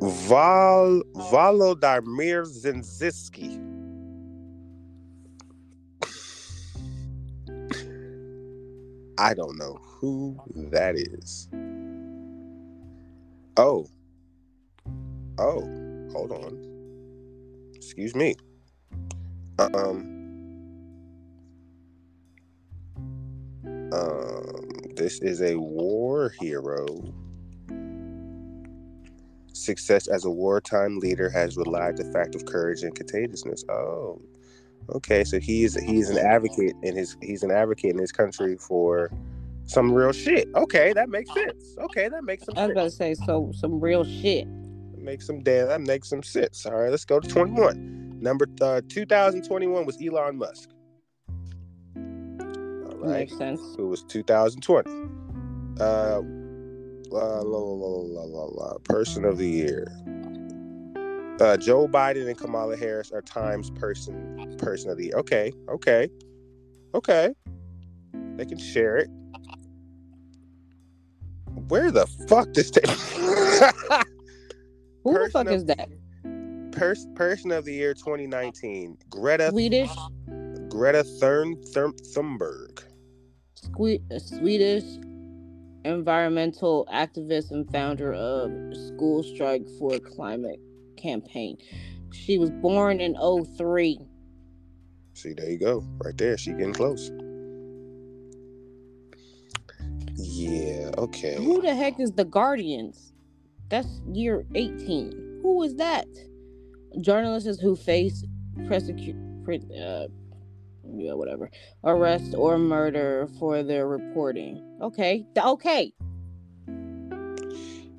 [0.01, 3.65] Val Volodymyr Zelensky.
[9.19, 11.49] I don't know who that is.
[13.59, 13.87] Oh.
[15.37, 15.61] Oh,
[16.13, 16.75] hold on.
[17.75, 18.35] Excuse me.
[19.59, 20.25] Um
[23.93, 26.87] Um this is a war hero.
[29.53, 33.65] Success as a wartime leader has relied the fact of courage and contagiousness.
[33.69, 34.21] Oh,
[34.95, 35.23] okay.
[35.23, 39.11] So he's he's an advocate in his he's an advocate in his country for
[39.69, 40.47] some real shit.
[40.55, 41.75] Okay, that makes sense.
[41.77, 42.57] Okay, that makes some.
[42.57, 44.47] I was about to say so some real shit.
[44.97, 45.67] Make some damn.
[45.67, 46.65] That makes some sense.
[46.65, 48.17] All right, let's go to twenty one.
[48.19, 50.69] Number uh, two thousand twenty one was Elon Musk.
[51.95, 53.61] All right, Makes sense.
[53.77, 54.89] it was two thousand twenty.
[55.79, 56.21] Uh,
[57.11, 59.87] la, la, la, la, la, la, person of the year.
[61.39, 65.15] Uh, Joe Biden and Kamala Harris are Times person person of the year.
[65.15, 66.09] Okay, okay,
[66.95, 67.33] okay.
[68.35, 69.09] They can share it.
[71.67, 72.87] Where the fuck does that?
[75.03, 75.89] Who the fuck of- is that?
[76.71, 78.97] Pers- person of the year 2019.
[79.09, 79.89] Greta Swedish,
[80.69, 82.83] Greta Thurn Thurm, Thunberg.
[83.55, 84.83] Sque- Swedish
[85.85, 90.59] environmental activist and founder of School Strike for Climate
[90.97, 91.57] campaign.
[92.11, 93.15] She was born in
[93.57, 93.99] 03.
[95.13, 95.83] See, there you go.
[96.03, 96.37] Right there.
[96.37, 97.11] She getting close.
[100.31, 101.35] Yeah, okay.
[101.35, 103.13] Who the heck is the Guardians?
[103.69, 105.39] That's year 18.
[105.41, 106.05] Who is that?
[107.01, 108.23] Journalists who face
[108.67, 109.15] prosecute,
[109.47, 110.07] uh,
[110.95, 111.49] yeah, whatever,
[111.83, 114.63] arrest or murder for their reporting.
[114.81, 115.93] Okay, okay.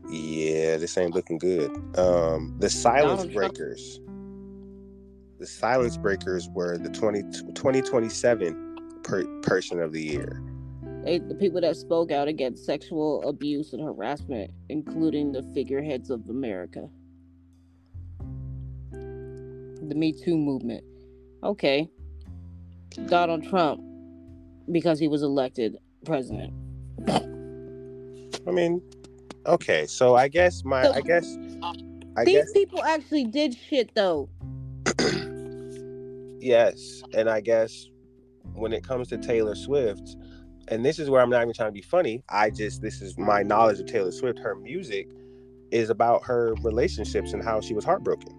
[0.09, 1.71] Yeah, this ain't looking good.
[1.99, 3.55] Um, the silence Donald Trump.
[3.55, 4.01] breakers.
[5.39, 7.23] The silence breakers were the 20,
[7.55, 10.43] 2027 per, person of the year.
[11.05, 16.29] They, the people that spoke out against sexual abuse and harassment, including the figureheads of
[16.29, 16.89] America.
[18.93, 20.85] The Me Too movement.
[21.43, 21.89] Okay.
[23.07, 23.81] Donald Trump,
[24.71, 26.53] because he was elected president.
[27.09, 28.83] I mean,
[29.47, 31.37] okay, so I guess my So- I guess
[32.17, 34.29] I These guess people actually did shit though.
[36.41, 37.87] yes, and I guess
[38.55, 40.17] when it comes to Taylor Swift,
[40.71, 42.23] and this is where I'm not even trying to be funny.
[42.29, 44.39] I just this is my knowledge of Taylor Swift.
[44.39, 45.09] Her music
[45.71, 48.35] is about her relationships and how she was heartbroken.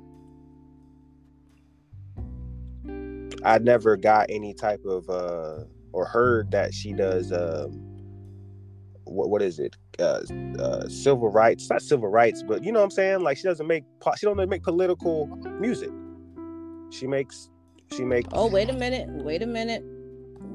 [3.43, 7.95] I never got any type of uh or heard that she does um
[9.05, 10.21] what what is it uh,
[10.59, 13.67] uh civil rights not civil rights but you know what i'm saying like she doesn't
[13.67, 15.27] make po- she don't make political
[15.59, 15.89] music
[16.91, 17.49] she makes
[17.95, 19.09] she makes Oh, wait a minute.
[19.09, 19.83] Wait a minute.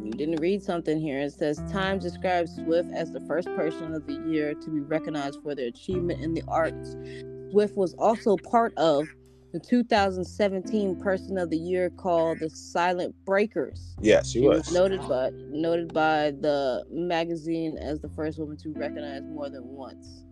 [0.07, 1.19] You didn't read something here.
[1.21, 5.43] It says Times describes Swift as the first person of the year to be recognized
[5.43, 6.97] for their achievement in the arts.
[7.51, 9.07] Swift was also part of
[9.53, 13.97] the 2017 Person of the Year called the Silent Breakers.
[14.01, 18.57] yes she, She was, was noted by noted by the magazine as the first woman
[18.59, 20.25] to recognize more than once.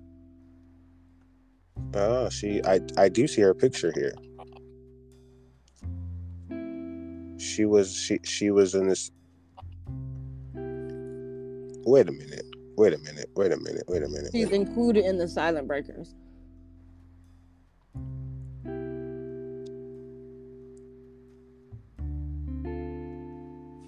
[1.94, 4.12] oh she i i do see her picture here
[7.38, 9.10] she was she she was in this
[11.86, 12.44] wait a minute
[12.76, 14.54] wait a minute wait a minute wait a minute She's wait.
[14.54, 16.14] included in the Silent Breakers.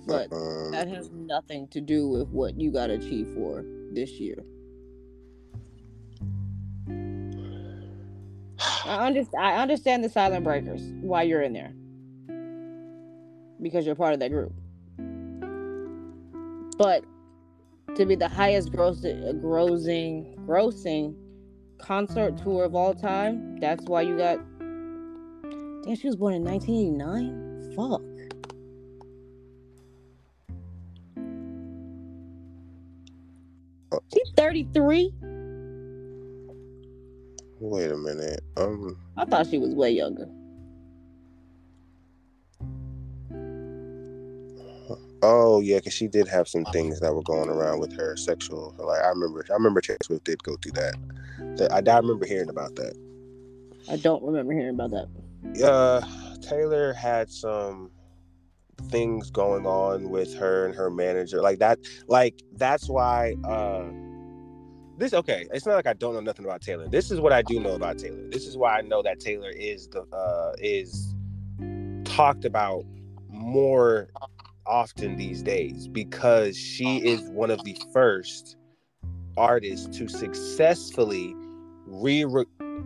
[0.07, 4.13] But um, that has nothing to do with what you got to achieve for this
[4.13, 4.45] year.
[8.85, 9.45] I understand.
[9.45, 10.81] I understand the silent breakers.
[11.01, 11.73] Why you're in there?
[13.61, 14.53] Because you're part of that group.
[16.79, 17.05] But
[17.95, 21.15] to be the highest grossing, grossing, grossing
[21.79, 24.39] concert tour of all time, that's why you got.
[25.85, 27.75] Damn, she was born in 1989.
[27.77, 28.03] Fuck.
[33.93, 35.13] Uh, She's 33.
[37.59, 40.29] wait a minute um I thought she was way younger.
[45.23, 48.75] Oh yeah, because she did have some things that were going around with her sexual.
[48.79, 50.95] Like I remember, I remember Taylor Swift did go through that.
[51.57, 52.95] That I, I remember hearing about that.
[53.89, 55.65] I don't remember hearing about that.
[55.65, 56.05] Uh,
[56.43, 57.91] Taylor had some
[58.91, 61.79] things going on with her and her manager, like that.
[62.09, 63.35] Like that's why.
[63.45, 63.85] uh
[64.99, 67.43] this okay it's not like i don't know nothing about taylor this is what i
[67.43, 71.15] do know about taylor this is why i know that taylor is the uh is
[72.05, 72.83] talked about
[73.29, 74.09] more
[74.69, 78.57] often these days because she is one of the first
[79.37, 81.35] artists to successfully
[81.87, 82.25] re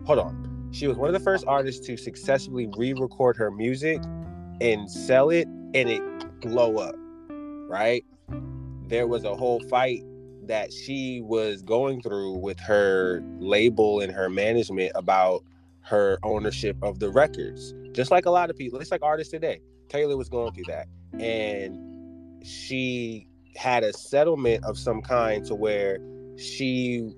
[0.05, 4.01] hold on she was one of the first artists to successfully re-record her music
[4.61, 6.03] and sell it and it
[6.41, 6.95] blow up
[7.69, 8.05] right
[8.89, 10.03] there was a whole fight
[10.51, 15.45] that she was going through with her label and her management about
[15.83, 17.73] her ownership of the records.
[17.93, 19.61] Just like a lot of people, it's like artists today.
[19.89, 20.87] Taylor was going through that.
[21.19, 25.99] And she had a settlement of some kind to where
[26.37, 27.13] she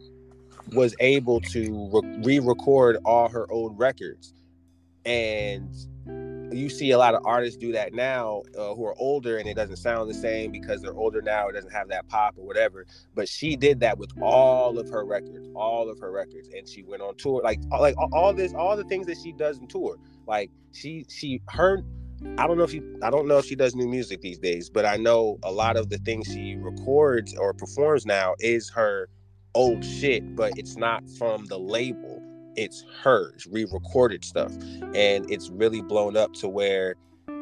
[0.72, 4.34] was able to re record all her old records.
[5.04, 5.68] And
[6.52, 9.54] you see a lot of artists do that now uh, who are older and it
[9.54, 12.86] doesn't sound the same because they're older now it doesn't have that pop or whatever.
[13.14, 16.48] But she did that with all of her records all of her records.
[16.54, 19.58] And she went on tour like like all this all the things that she does
[19.58, 19.96] in tour.
[20.26, 21.82] Like she she her
[22.38, 24.70] I don't know if she I don't know if she does new music these days,
[24.70, 29.08] but I know a lot of the things she records or performs now is her
[29.54, 32.22] old shit, but it's not from the label
[32.56, 34.52] it's hers, re-recorded stuff,
[34.94, 36.96] and it's really blown up to where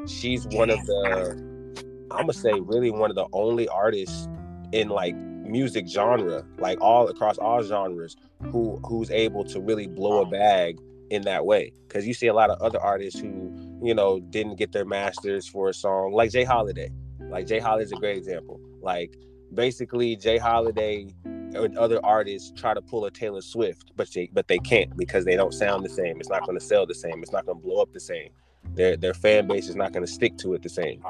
[0.07, 4.29] she's one of the, I'm gonna say, really one of the only artists
[4.73, 8.17] in like music genre, like all across all genres,
[8.51, 10.79] who who's able to really blow a bag
[11.11, 11.73] in that way.
[11.89, 13.53] Because you see a lot of other artists who,
[13.83, 16.91] you know, didn't get their masters for a song, like Jay Holiday.
[17.31, 18.61] Like Jay Holiday is a great example.
[18.83, 19.17] Like
[19.55, 24.49] basically, Jay Holiday and other artists try to pull a Taylor Swift, but they but
[24.49, 26.21] they can't because they don't sound the same.
[26.21, 27.23] It's not going to sell the same.
[27.23, 28.31] It's not going to blow up the same.
[28.75, 31.03] Their their fan base is not going to stick to it the same.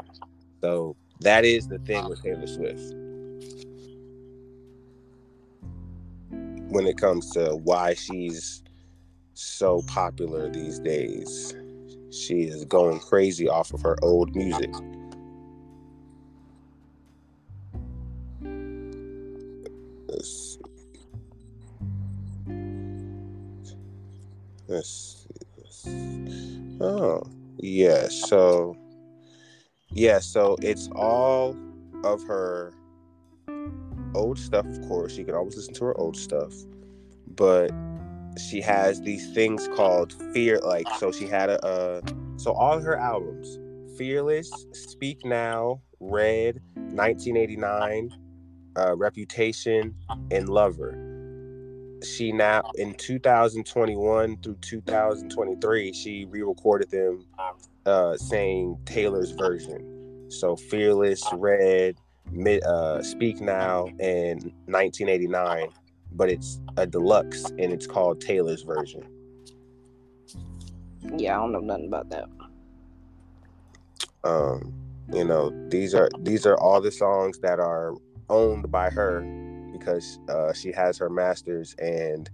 [0.61, 2.95] So that is the thing with Taylor Swift.
[6.73, 8.63] When it comes to why she's
[9.35, 11.55] so popular these days,
[12.11, 14.71] she is going crazy off of her old music.
[20.09, 20.61] Let's see.
[24.69, 25.29] Let's see.
[25.57, 26.77] Let's see.
[26.81, 27.23] Oh,
[27.59, 28.09] yeah.
[28.09, 28.77] So,
[29.91, 30.19] yeah.
[30.19, 31.57] So it's all
[32.05, 32.73] of her
[34.15, 34.67] old stuff.
[34.67, 36.53] Of course, you can always listen to her old stuff,
[37.37, 37.71] but
[38.39, 40.59] she has these things called fear.
[40.61, 42.03] Like, so she had a.
[42.37, 43.59] So all her albums,
[43.99, 48.11] Fearless, Speak Now, Red, 1989
[48.77, 49.95] uh, Reputation,
[50.31, 51.07] and Lover.
[52.03, 57.27] She now in 2021 through 2023, she re-recorded them,
[57.85, 60.31] uh, saying Taylor's version.
[60.31, 61.97] So Fearless, Red,
[62.31, 65.69] Mid, uh, Speak Now, and 1989,
[66.13, 69.05] but it's a deluxe and it's called Taylor's version.
[71.17, 72.29] Yeah, I don't know nothing about that.
[74.23, 74.75] Um,
[75.13, 77.95] you know, these are these are all the songs that are
[78.29, 79.23] owned by her
[79.73, 82.31] because uh, she has her masters and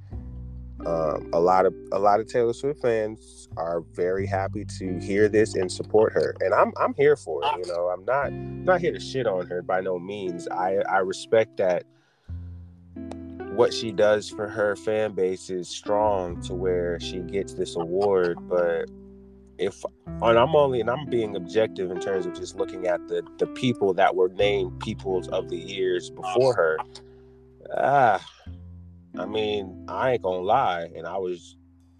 [0.84, 5.28] um, a lot of a lot of Taylor Swift fans are very happy to hear
[5.28, 7.66] this and support her, and I'm I'm here for it.
[7.66, 10.46] You know, I'm not not here to shit on her by no means.
[10.48, 11.84] I I respect that
[13.56, 18.38] what she does for her fan base is strong to where she gets this award,
[18.48, 18.90] but
[19.58, 23.22] if and I'm only and I'm being objective in terms of just looking at the
[23.38, 26.76] the people that were named peoples of the years before her.
[27.76, 28.24] Ah,
[29.18, 31.56] I mean, I ain't gonna lie, and I was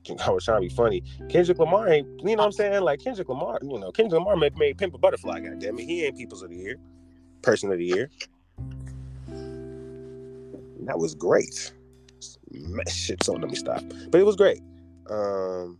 [0.26, 1.02] I was trying to be funny.
[1.28, 2.82] Kendrick Lamar ain't, you know what I'm saying?
[2.82, 5.84] Like Kendrick Lamar, you know, Kendrick Lamar made, made Pimp a Butterfly, goddamn it.
[5.84, 6.76] He ain't Peoples of the Year,
[7.42, 8.10] Person of the Year.
[10.86, 11.72] That was great.
[12.88, 13.82] Shit, so let me stop.
[14.10, 14.60] But it was great.
[15.10, 15.78] Um,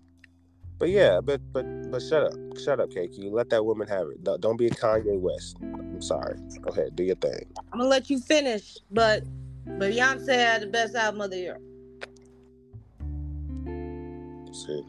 [0.79, 3.33] but yeah, but but but shut up, shut up, KQ.
[3.33, 4.23] Let that woman have it.
[4.41, 5.57] Don't be a Kanye West.
[5.63, 6.39] I'm sorry.
[6.61, 7.47] Go ahead, do your thing.
[7.73, 9.25] I'm gonna let you finish, but
[9.65, 11.59] but Beyonce had the best album of the year.
[14.53, 14.83] See.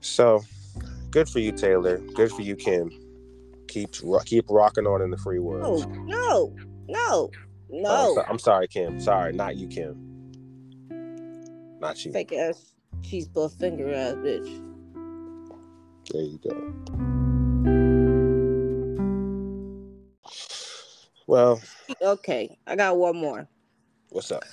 [0.00, 0.42] So,
[1.10, 1.98] good for you, Taylor.
[2.14, 2.90] Good for you, Kim.
[3.68, 3.90] Keep
[4.24, 5.88] keep rocking on in the free world.
[5.90, 6.56] No, no,
[6.88, 7.30] no,
[7.70, 7.88] no.
[7.88, 9.00] Oh, I'm, so, I'm sorry, Kim.
[9.00, 10.04] Sorry, not you, Kim.
[11.80, 12.12] Not you.
[12.12, 14.64] Fake ass cheese buff finger ass bitch.
[16.10, 16.74] There you go.
[21.26, 21.60] Well,
[22.00, 23.46] Okay, I got one more.
[24.10, 24.44] what's up?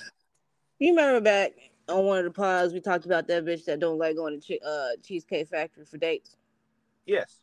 [0.78, 1.52] You remember back
[1.88, 4.46] on one of the pods we talked about that bitch that don't like going to
[4.46, 6.36] che- uh, Cheesecake Factory for dates?
[7.06, 7.40] Yes.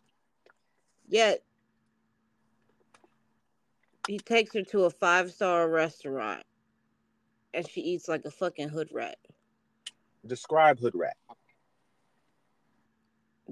[1.08, 1.42] Yet
[4.08, 6.44] he takes her to a five star restaurant
[7.54, 9.18] and she eats like a fucking hood rat.
[10.26, 11.18] Describe hood rat.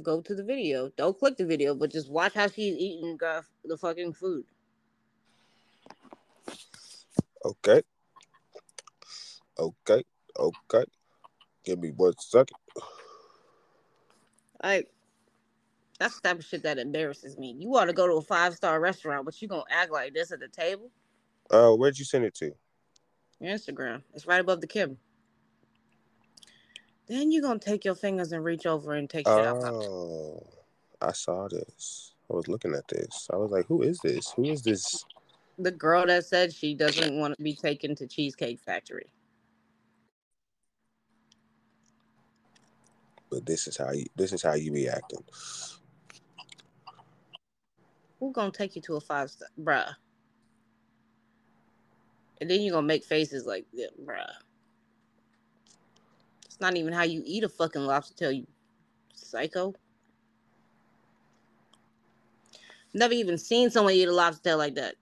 [0.02, 0.90] Go to the video.
[0.98, 4.46] Don't click the video, but just watch how she's eating the, fucking food.
[7.44, 7.82] Okay.
[9.60, 10.04] Okay.
[10.40, 10.86] Okay.
[11.64, 12.58] Give me one second.
[14.64, 14.90] Like,
[16.02, 17.56] that's the type of shit that embarrasses me.
[17.60, 20.32] You ought to go to a five star restaurant, but you gonna act like this
[20.32, 20.90] at the table?
[21.52, 22.52] Uh, where'd you send it to?
[23.40, 24.02] Your Instagram.
[24.16, 24.98] It's right above the Kim.
[27.08, 29.64] Then you're gonna take your fingers and reach over and take shit out.
[29.64, 30.48] Oh,
[31.00, 32.16] I saw this.
[32.32, 33.28] I was looking at this.
[33.32, 34.32] I was like, who is this?
[34.32, 35.06] Who is this?
[35.60, 39.06] The girl that said she doesn't want to be taken to Cheesecake Factory.
[43.30, 45.24] But this is how you this is how you be acting.
[48.22, 49.96] Who gonna take you to a five star, bruh?
[52.40, 54.30] And then you're gonna make faces like, yeah, bruh.
[56.46, 58.46] It's not even how you eat a fucking lobster tail, you
[59.16, 59.74] psycho.
[62.94, 64.96] Never even seen someone eat a lobster tail like that.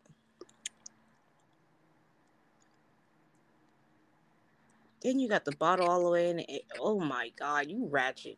[5.02, 6.38] Then you got the bottle all the way in.
[6.38, 8.38] The, oh my god, you ratchet.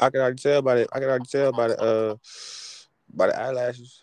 [0.00, 0.88] I can already tell by it.
[0.92, 2.16] I can already tell by the uh
[3.12, 4.02] by the eyelashes.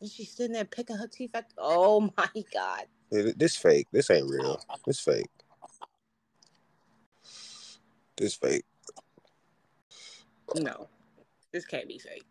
[0.00, 1.34] And she's sitting there picking her teeth.
[1.56, 2.86] Oh my god.
[3.10, 3.86] This fake.
[3.92, 4.60] This ain't real.
[4.86, 5.30] This fake.
[8.16, 8.64] This fake.
[10.56, 10.88] No,
[11.52, 12.26] this can't be fake.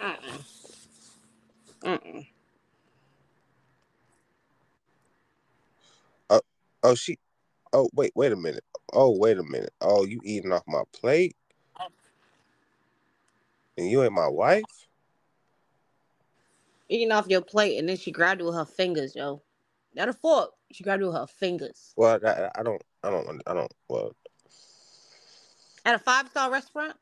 [0.00, 0.38] Uh-uh.
[1.84, 2.22] Uh-uh.
[6.82, 7.18] Oh she
[7.72, 8.64] oh wait, wait a minute.
[8.92, 9.72] Oh, wait a minute.
[9.80, 11.36] Oh, you eating off my plate?
[13.78, 14.64] And you ain't my wife?
[16.88, 19.42] Eating off your plate, and then she grabbed it with her fingers, yo.
[19.94, 20.50] Not a fork.
[20.72, 21.94] She grabbed it with her fingers.
[21.96, 24.12] Well, I, I don't I don't I don't well
[25.84, 26.94] At a five star restaurant?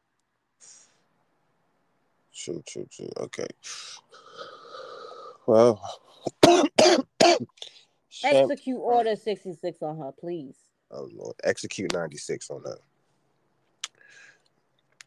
[2.34, 3.10] True, true, true.
[3.18, 3.46] Okay.
[5.46, 5.80] Well,
[8.24, 10.56] Execute order 66 on her, please.
[10.90, 12.78] oh Lord, execute ninety six on that.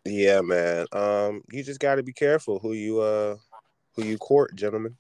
[0.06, 0.86] Yeah, man.
[0.92, 3.38] Um, you just got to be careful who you uh
[3.96, 4.98] who you court, gentlemen.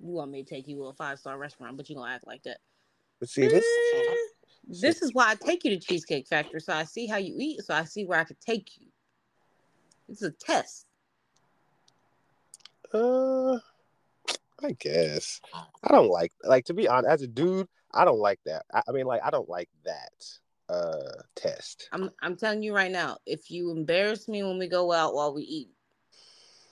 [0.00, 2.26] You want me to take you to a five star restaurant, but you gonna act
[2.26, 2.58] like that.
[3.20, 3.64] But see this.
[3.94, 4.14] Eh,
[4.68, 7.62] This is why I take you to Cheesecake Factory, so I see how you eat,
[7.62, 8.86] so I see where I could take you.
[10.08, 10.86] It's a test.
[12.92, 13.58] Uh,
[14.62, 17.10] I guess I don't like like to be honest.
[17.10, 18.64] As a dude, I don't like that.
[18.72, 20.38] I, I mean, like I don't like that
[20.68, 21.88] uh test.
[21.92, 25.34] I'm I'm telling you right now, if you embarrass me when we go out while
[25.34, 25.68] we eat,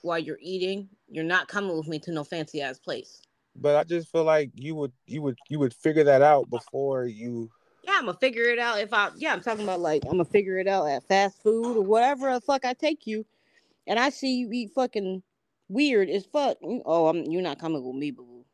[0.03, 3.23] while you're eating, you're not coming with me to no fancy ass place.
[3.57, 7.07] But I just feel like you would you would you would figure that out before
[7.07, 7.51] you.
[7.83, 10.25] Yeah, I'm gonna figure it out if I yeah, I'm talking about like I'm gonna
[10.25, 13.27] figure it out at fast food or whatever the fuck I take you
[13.87, 15.23] and I see you eat fucking
[15.71, 16.59] weird as fuck.
[16.63, 18.45] Oh, I'm you're not coming with me, boo boo.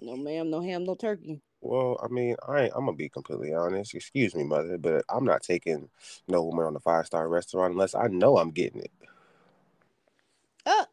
[0.00, 1.42] No ma'am, no ham, no turkey.
[1.60, 3.94] Well, I mean, I ain't, I'm gonna be completely honest.
[3.94, 5.88] Excuse me, mother, but I'm not taking
[6.28, 8.92] no woman on a five star restaurant unless I know I'm getting it.
[10.64, 10.84] Uh.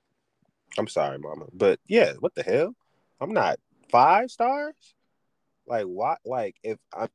[0.77, 2.75] I'm sorry, mama, but yeah, what the hell?
[3.21, 3.59] I'm not
[3.89, 4.73] five stars.
[5.67, 6.17] Like why?
[6.25, 7.07] Like if I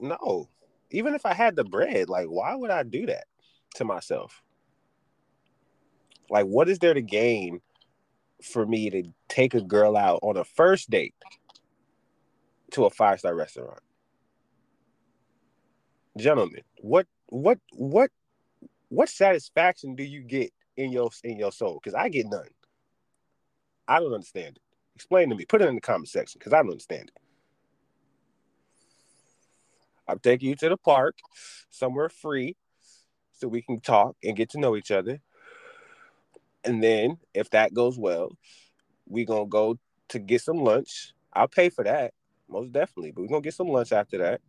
[0.00, 0.48] no,
[0.90, 3.24] even if I had the bread, like why would I do that
[3.74, 4.42] to myself?
[6.32, 7.60] Like, what is there to gain
[8.42, 11.14] for me to take a girl out on a first date
[12.70, 13.80] to a five star restaurant?
[16.16, 18.10] Gentlemen, what what what
[18.88, 21.78] what satisfaction do you get in your in your soul?
[21.84, 22.48] Because I get none.
[23.86, 24.62] I don't understand it.
[24.94, 25.44] Explain to me.
[25.44, 27.22] Put it in the comment section because I don't understand it.
[30.08, 31.18] I'm taking you to the park,
[31.68, 32.56] somewhere free,
[33.32, 35.20] so we can talk and get to know each other.
[36.64, 38.30] And then, if that goes well,
[39.08, 41.12] we gonna go to get some lunch.
[41.32, 42.14] I'll pay for that,
[42.48, 43.10] most definitely.
[43.10, 44.40] But we're gonna get some lunch after that.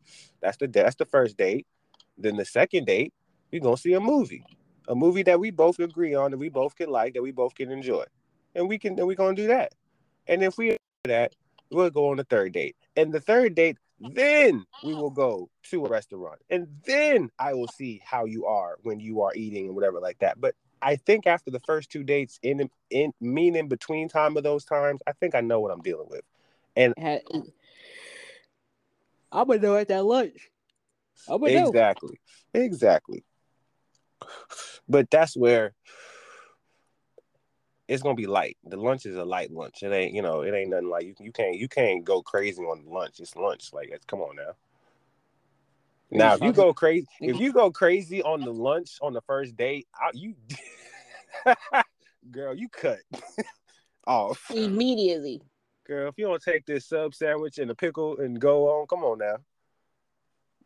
[0.41, 1.66] That's the that's the first date.
[2.18, 3.14] Then the second date,
[3.51, 4.45] we're gonna see a movie,
[4.88, 7.55] a movie that we both agree on, that we both can like, that we both
[7.55, 8.05] can enjoy,
[8.55, 8.95] and we can.
[8.95, 9.74] Then we're gonna do that.
[10.28, 11.34] And if we do that,
[11.72, 12.76] we'll go on the third date.
[12.95, 16.39] And the third date, then we will go to a restaurant.
[16.49, 20.20] And then I will see how you are when you are eating and whatever like
[20.20, 20.39] that.
[20.39, 24.44] But I think after the first two dates, in in mean in between time of
[24.44, 26.24] those times, I think I know what I'm dealing with.
[26.76, 26.94] And
[29.32, 30.52] I'm gonna know at that lunch.
[31.28, 32.20] I'm gonna exactly,
[32.54, 32.62] know.
[32.62, 33.24] exactly.
[34.88, 35.74] But that's where
[37.88, 38.58] it's gonna be light.
[38.64, 39.84] The lunch is a light lunch.
[39.84, 41.16] It ain't, you know, it ain't nothing like you.
[41.20, 43.20] You can't, you can't go crazy on lunch.
[43.20, 43.72] It's lunch.
[43.74, 44.54] Like, it's, come on now.
[46.14, 49.55] Now, if you go crazy, if you go crazy on the lunch on the first
[49.55, 50.36] date, I, you,
[52.32, 52.99] girl, you cut
[54.07, 55.41] off immediately.
[55.88, 59.03] Girl, if you don't take this sub sandwich and a pickle and go on, come
[59.03, 59.38] on now.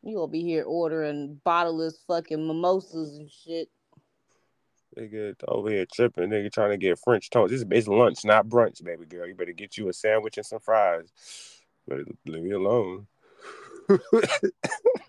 [0.03, 3.69] You gonna be here ordering bottleless fucking mimosas and shit.
[4.97, 6.29] Nigga over here tripping.
[6.29, 7.51] Nigga trying to get French toast.
[7.51, 9.27] This is lunch, not brunch, baby girl.
[9.27, 11.11] You better get you a sandwich and some fries.
[11.87, 13.07] Better leave me alone.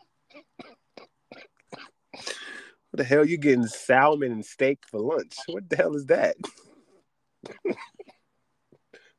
[2.91, 3.25] what the hell?
[3.25, 5.37] You getting salmon and steak for lunch?
[5.49, 6.37] What the hell is that?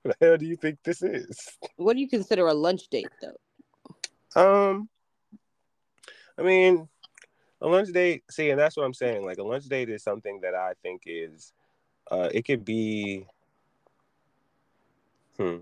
[0.04, 1.58] what the hell do you think this is?
[1.76, 3.38] What do you consider a lunch date, though?
[4.42, 4.90] Um,
[6.38, 6.88] I mean,
[7.62, 10.40] a lunch date see and that's what i'm saying like a lunch date is something
[10.42, 11.54] that i think is
[12.12, 13.26] uh it could be
[15.38, 15.58] hmm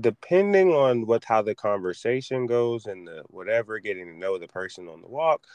[0.00, 4.88] depending on what how the conversation goes and the whatever getting to know the person
[4.88, 5.46] on the walk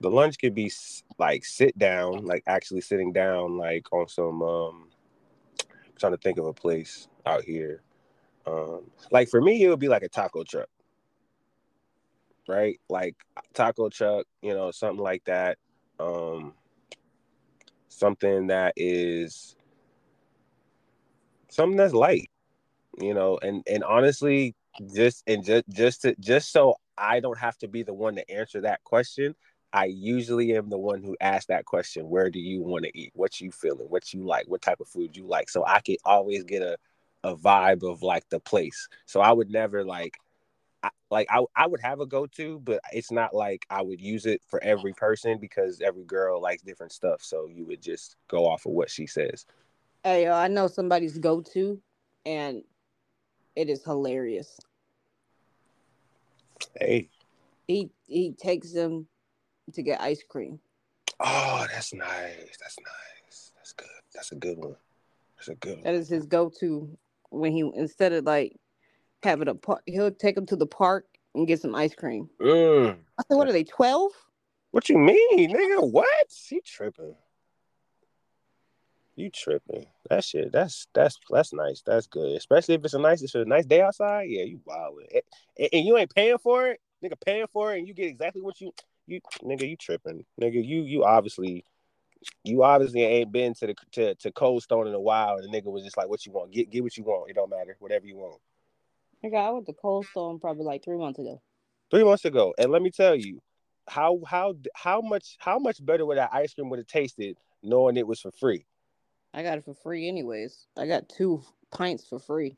[0.00, 0.70] the lunch could be
[1.18, 4.88] like sit down like actually sitting down like on some um
[5.98, 7.82] trying to think of a place out here
[8.46, 10.68] um like for me it would be like a taco truck
[12.48, 12.80] right?
[12.88, 13.16] Like
[13.52, 15.58] taco truck, you know, something like that.
[15.98, 16.54] Um,
[17.88, 19.56] something that is
[21.48, 22.30] something that's light,
[23.00, 24.54] you know, and and honestly,
[24.94, 28.30] just and just just to just so I don't have to be the one to
[28.30, 29.34] answer that question.
[29.72, 32.08] I usually am the one who asks that question.
[32.08, 33.10] Where do you want to eat?
[33.14, 33.86] What you feeling?
[33.88, 34.46] What you like?
[34.46, 35.50] What type of food you like?
[35.50, 36.76] So I can always get a
[37.24, 38.88] a vibe of like the place.
[39.06, 40.18] So I would never like
[41.10, 44.42] like I, I would have a go-to but it's not like i would use it
[44.46, 48.66] for every person because every girl likes different stuff so you would just go off
[48.66, 49.46] of what she says
[50.02, 51.80] hey i know somebody's go-to
[52.26, 52.62] and
[53.56, 54.58] it is hilarious
[56.80, 57.08] hey
[57.66, 59.06] he he takes them
[59.72, 60.58] to get ice cream
[61.20, 64.76] oh that's nice that's nice that's good that's a good one
[65.36, 65.84] that's a good one.
[65.84, 66.96] that is his go-to
[67.30, 68.56] when he instead of like
[69.24, 69.82] having a park.
[69.86, 72.28] He'll take them to the park and get some ice cream.
[72.40, 72.96] Mm.
[73.18, 74.12] I said, what are they, 12?
[74.70, 75.90] What you mean, nigga?
[75.90, 76.26] What?
[76.50, 77.14] You tripping.
[79.16, 79.86] You tripping.
[80.10, 81.82] That shit, that's that's that's nice.
[81.86, 82.36] That's good.
[82.36, 84.24] Especially if it's a nice it's a nice day outside.
[84.28, 84.98] Yeah, you wild.
[85.12, 86.80] And, and you ain't paying for it.
[87.02, 88.72] Nigga paying for it and you get exactly what you
[89.06, 90.24] you nigga, you tripping.
[90.40, 91.64] Nigga, you you obviously
[92.42, 95.56] you obviously ain't been to the to, to Cold Stone in a while, and the
[95.56, 96.52] nigga was just like, "What you want?
[96.52, 97.30] Get get what you want.
[97.30, 97.76] It don't matter.
[97.78, 98.40] Whatever you want."
[99.24, 101.40] Nigga, I went to Cold Stone probably like three months ago.
[101.90, 103.40] Three months ago, and let me tell you,
[103.88, 107.96] how how how much how much better would that ice cream would have tasted knowing
[107.96, 108.66] it was for free?
[109.34, 110.68] I got it for free, anyways.
[110.78, 112.56] I got two pints for free.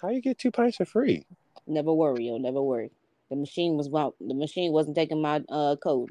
[0.00, 1.26] How you get two pints for free?
[1.66, 2.38] Never worry, yo.
[2.38, 2.90] Never worry.
[3.28, 6.10] The machine was well, the machine wasn't taking my uh code.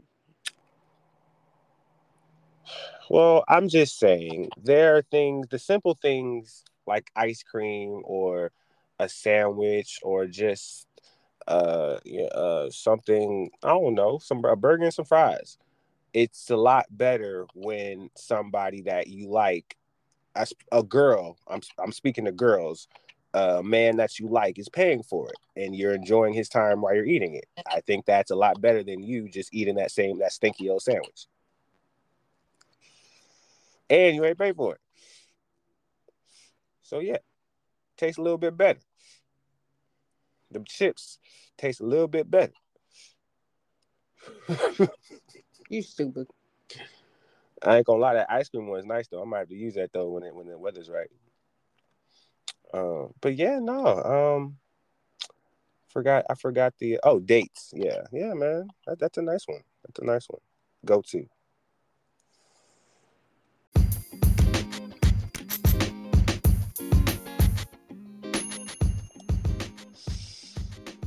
[3.10, 8.52] Well, I'm just saying there are things, the simple things like ice cream or
[9.00, 10.88] a sandwich or just
[11.48, 11.98] uh,
[12.34, 15.58] uh something I don't know, some a burger and some fries.
[16.14, 19.76] It's a lot better when somebody that you like,
[20.72, 22.88] a girl, I'm I'm speaking to girls,
[23.34, 26.96] a man that you like is paying for it and you're enjoying his time while
[26.96, 27.46] you're eating it.
[27.68, 30.82] I think that's a lot better than you just eating that same that stinky old
[30.82, 31.28] sandwich.
[33.90, 34.82] And you ain't pay for it.
[36.82, 37.18] So yeah,
[37.98, 38.80] tastes a little bit better.
[40.52, 41.20] The chips
[41.58, 42.54] taste a little bit better.
[45.70, 46.28] you stupid.
[47.66, 49.24] I ain't gonna lie, that ice cream one's nice though.
[49.24, 51.10] I might have to use that though when it when the weather's right.
[52.74, 53.86] Um, but yeah, no.
[53.86, 54.58] Um,
[55.88, 57.72] forgot I forgot the oh dates.
[57.74, 58.68] Yeah, yeah, man.
[58.86, 59.62] That, that's a nice one.
[59.84, 60.42] That's a nice one.
[60.86, 61.26] Go to.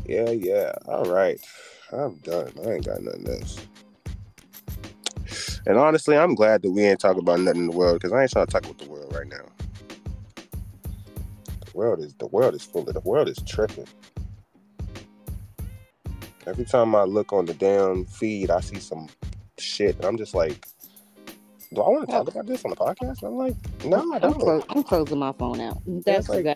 [0.06, 0.72] Yeah, yeah.
[0.86, 1.38] All right.
[1.92, 2.50] I'm done.
[2.64, 3.58] I ain't got nothing else.
[5.68, 8.22] And honestly, I'm glad that we ain't talking about nothing in the world because I
[8.22, 9.44] ain't trying to talk about the world right now.
[11.44, 13.86] The world is the world is full of the world is tripping.
[16.46, 19.08] Every time I look on the damn feed, I see some
[19.58, 19.96] shit.
[19.96, 20.66] And I'm just like,
[21.74, 23.22] do I want to talk about this on the podcast?
[23.22, 23.54] I'm like,
[23.84, 24.40] no, I I'm, don't.
[24.40, 25.82] clo- I'm closing my phone out.
[25.86, 26.46] That's like-.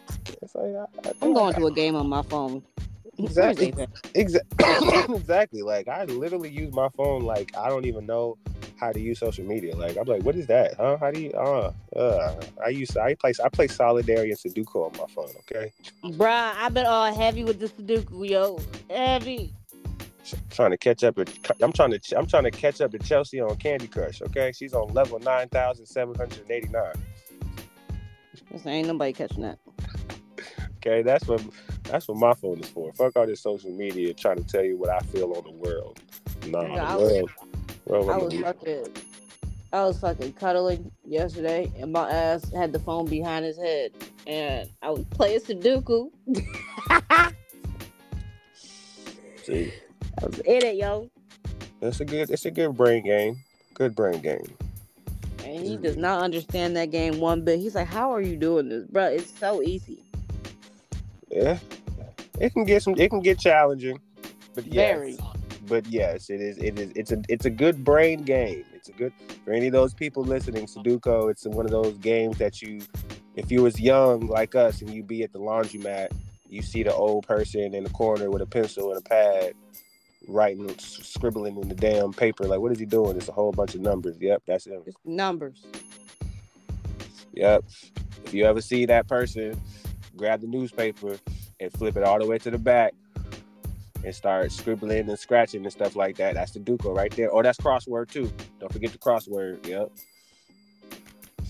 [0.40, 2.62] It's like, I, I, I'm going to a game on my phone.
[3.18, 3.74] Exactly.
[4.14, 5.14] Exactly.
[5.14, 5.60] exactly.
[5.62, 8.38] Like I literally use my phone like I don't even know
[8.82, 9.76] how to use social media.
[9.76, 10.74] Like I'm like, what is that?
[10.74, 10.96] Huh?
[10.98, 11.30] How do you?
[11.30, 12.40] Uh, uh.
[12.64, 15.30] I use I play I play Solitaire and Sudoku on my phone.
[15.42, 15.72] Okay.
[16.04, 18.58] Bruh, I've been all heavy with the Sudoku, yo.
[18.90, 19.54] Heavy.
[20.50, 21.16] trying to catch up.
[21.18, 21.30] At,
[21.60, 24.20] I'm trying to I'm trying to catch up to Chelsea on Candy Crush.
[24.20, 26.94] Okay, she's on level nine thousand seven hundred eighty nine.
[28.50, 29.58] Listen, ain't nobody catching that.
[30.78, 31.40] Okay, that's what
[31.84, 32.92] that's what my phone is for.
[32.94, 36.00] Fuck all this social media trying to tell you what I feel on the world.
[36.48, 37.30] Nah, I the world.
[37.86, 38.86] World I was fucking,
[39.72, 43.92] I was fucking cuddling yesterday, and my ass had the phone behind his head,
[44.26, 46.10] and I was playing Sudoku.
[49.42, 49.72] See,
[50.22, 51.10] I was in it, yo.
[51.80, 53.38] it's a good it's a good brain game.
[53.74, 54.46] Good brain game.
[55.44, 57.58] And he does not understand that game one bit.
[57.58, 59.06] He's like, "How are you doing this, bro?
[59.06, 60.02] It's so easy."
[61.30, 61.58] Yeah,
[62.38, 62.94] it can get some.
[62.96, 63.98] It can get challenging,
[64.54, 65.18] but yes, Very.
[65.72, 66.58] But yes, it is.
[66.58, 66.92] It is.
[66.94, 67.22] It's a.
[67.30, 68.62] It's a good brain game.
[68.74, 69.10] It's a good
[69.42, 70.66] for any of those people listening.
[70.66, 71.30] Sudoku.
[71.30, 72.82] It's one of those games that you,
[73.36, 76.10] if you was young like us and you be at the laundromat,
[76.46, 79.54] you see the old person in the corner with a pencil and a pad,
[80.28, 82.44] writing, scribbling in the damn paper.
[82.44, 83.16] Like, what is he doing?
[83.16, 84.18] It's a whole bunch of numbers.
[84.20, 84.82] Yep, that's him.
[84.84, 85.64] It's numbers.
[87.32, 87.64] Yep.
[88.26, 89.58] If you ever see that person,
[90.18, 91.16] grab the newspaper
[91.60, 92.92] and flip it all the way to the back
[94.04, 96.34] and start scribbling and scratching and stuff like that.
[96.34, 97.32] That's Sudoku right there.
[97.32, 98.32] Oh, that's crossword too.
[98.60, 99.66] Don't forget the crossword.
[99.66, 99.90] Yep.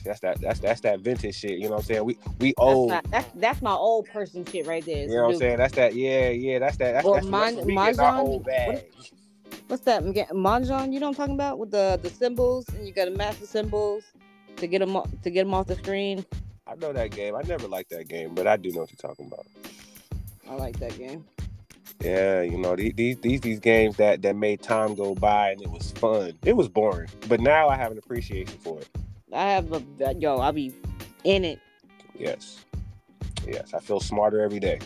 [0.05, 0.41] That's that.
[0.41, 1.53] That's that's that vintage shit.
[1.59, 2.05] You know what I'm saying?
[2.05, 2.89] We we That's, old.
[2.91, 5.07] not, that's that's my old person shit right there.
[5.07, 5.59] you know what I'm saying?
[5.59, 5.95] That's that.
[5.95, 6.59] Yeah, yeah.
[6.59, 6.93] That's that.
[6.93, 8.19] That's, Or that's, Mon- that's me our Mahjong?
[8.19, 8.85] old bag.
[9.69, 10.03] What's that?
[10.03, 10.93] Mahjong?
[10.93, 13.39] You know what I'm talking about with the the symbols, and you got to match
[13.39, 14.05] the symbols
[14.57, 16.25] to get them to get them off the screen.
[16.67, 17.37] I know that game.
[17.37, 19.47] I never liked that game, but I do know what you're talking about.
[20.51, 21.25] I like that game.
[22.01, 25.71] Yeah, you know these these these games that that made time go by and it
[25.71, 26.33] was fun.
[26.45, 28.89] It was boring, but now I have an appreciation for it.
[29.33, 30.37] I have a uh, yo.
[30.39, 30.75] I'll be
[31.25, 31.61] in it.
[32.19, 32.65] Yes,
[33.47, 34.81] yes, I feel smarter every day.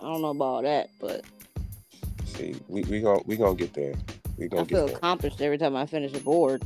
[0.00, 1.24] I don't know about that, but
[2.24, 3.94] See, we we gonna we gonna get there.
[4.36, 4.96] We I gonna feel get there.
[4.96, 6.62] accomplished every time I finish a board.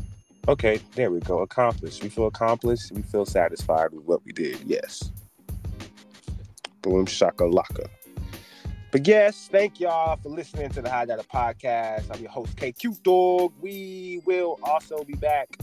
[0.49, 1.39] Okay, there we go.
[1.41, 2.03] Accomplished.
[2.03, 2.93] We feel accomplished.
[2.93, 4.59] We feel satisfied with what we did.
[4.67, 5.11] Yes.
[6.83, 7.87] Boom shakalaka.
[8.93, 12.15] But yes, thank y'all for listening to the High Data Podcast.
[12.15, 13.55] I'm your host, KQ Dog.
[13.63, 15.57] We will also be back.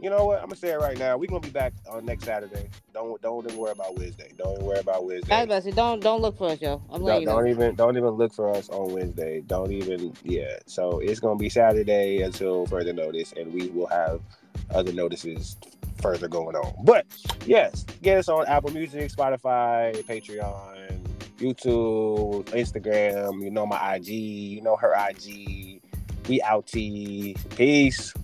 [0.00, 0.38] You know what?
[0.38, 1.16] I'm gonna say it right now.
[1.18, 2.70] We're gonna be back on next Saturday.
[2.94, 4.32] Don't don't even worry about Wednesday.
[4.38, 5.42] Don't even worry about I was Wednesday.
[5.42, 6.80] about to say, don't don't look for us, yo.
[6.90, 7.36] I'm Don't, letting you know.
[7.38, 9.40] don't even don't even look for us on Wednesday.
[9.40, 10.58] Don't even yeah.
[10.66, 14.20] So it's gonna be Saturday until further notice, and we will have
[14.72, 15.56] other notices
[16.00, 16.84] further going on.
[16.84, 17.04] But
[17.44, 20.89] yes, get us on Apple Music, Spotify, Patreon,
[21.40, 23.42] YouTube, Instagram.
[23.42, 24.08] You know my IG.
[24.08, 25.80] You know her IG.
[26.28, 27.36] We outie.
[27.56, 28.14] Peace.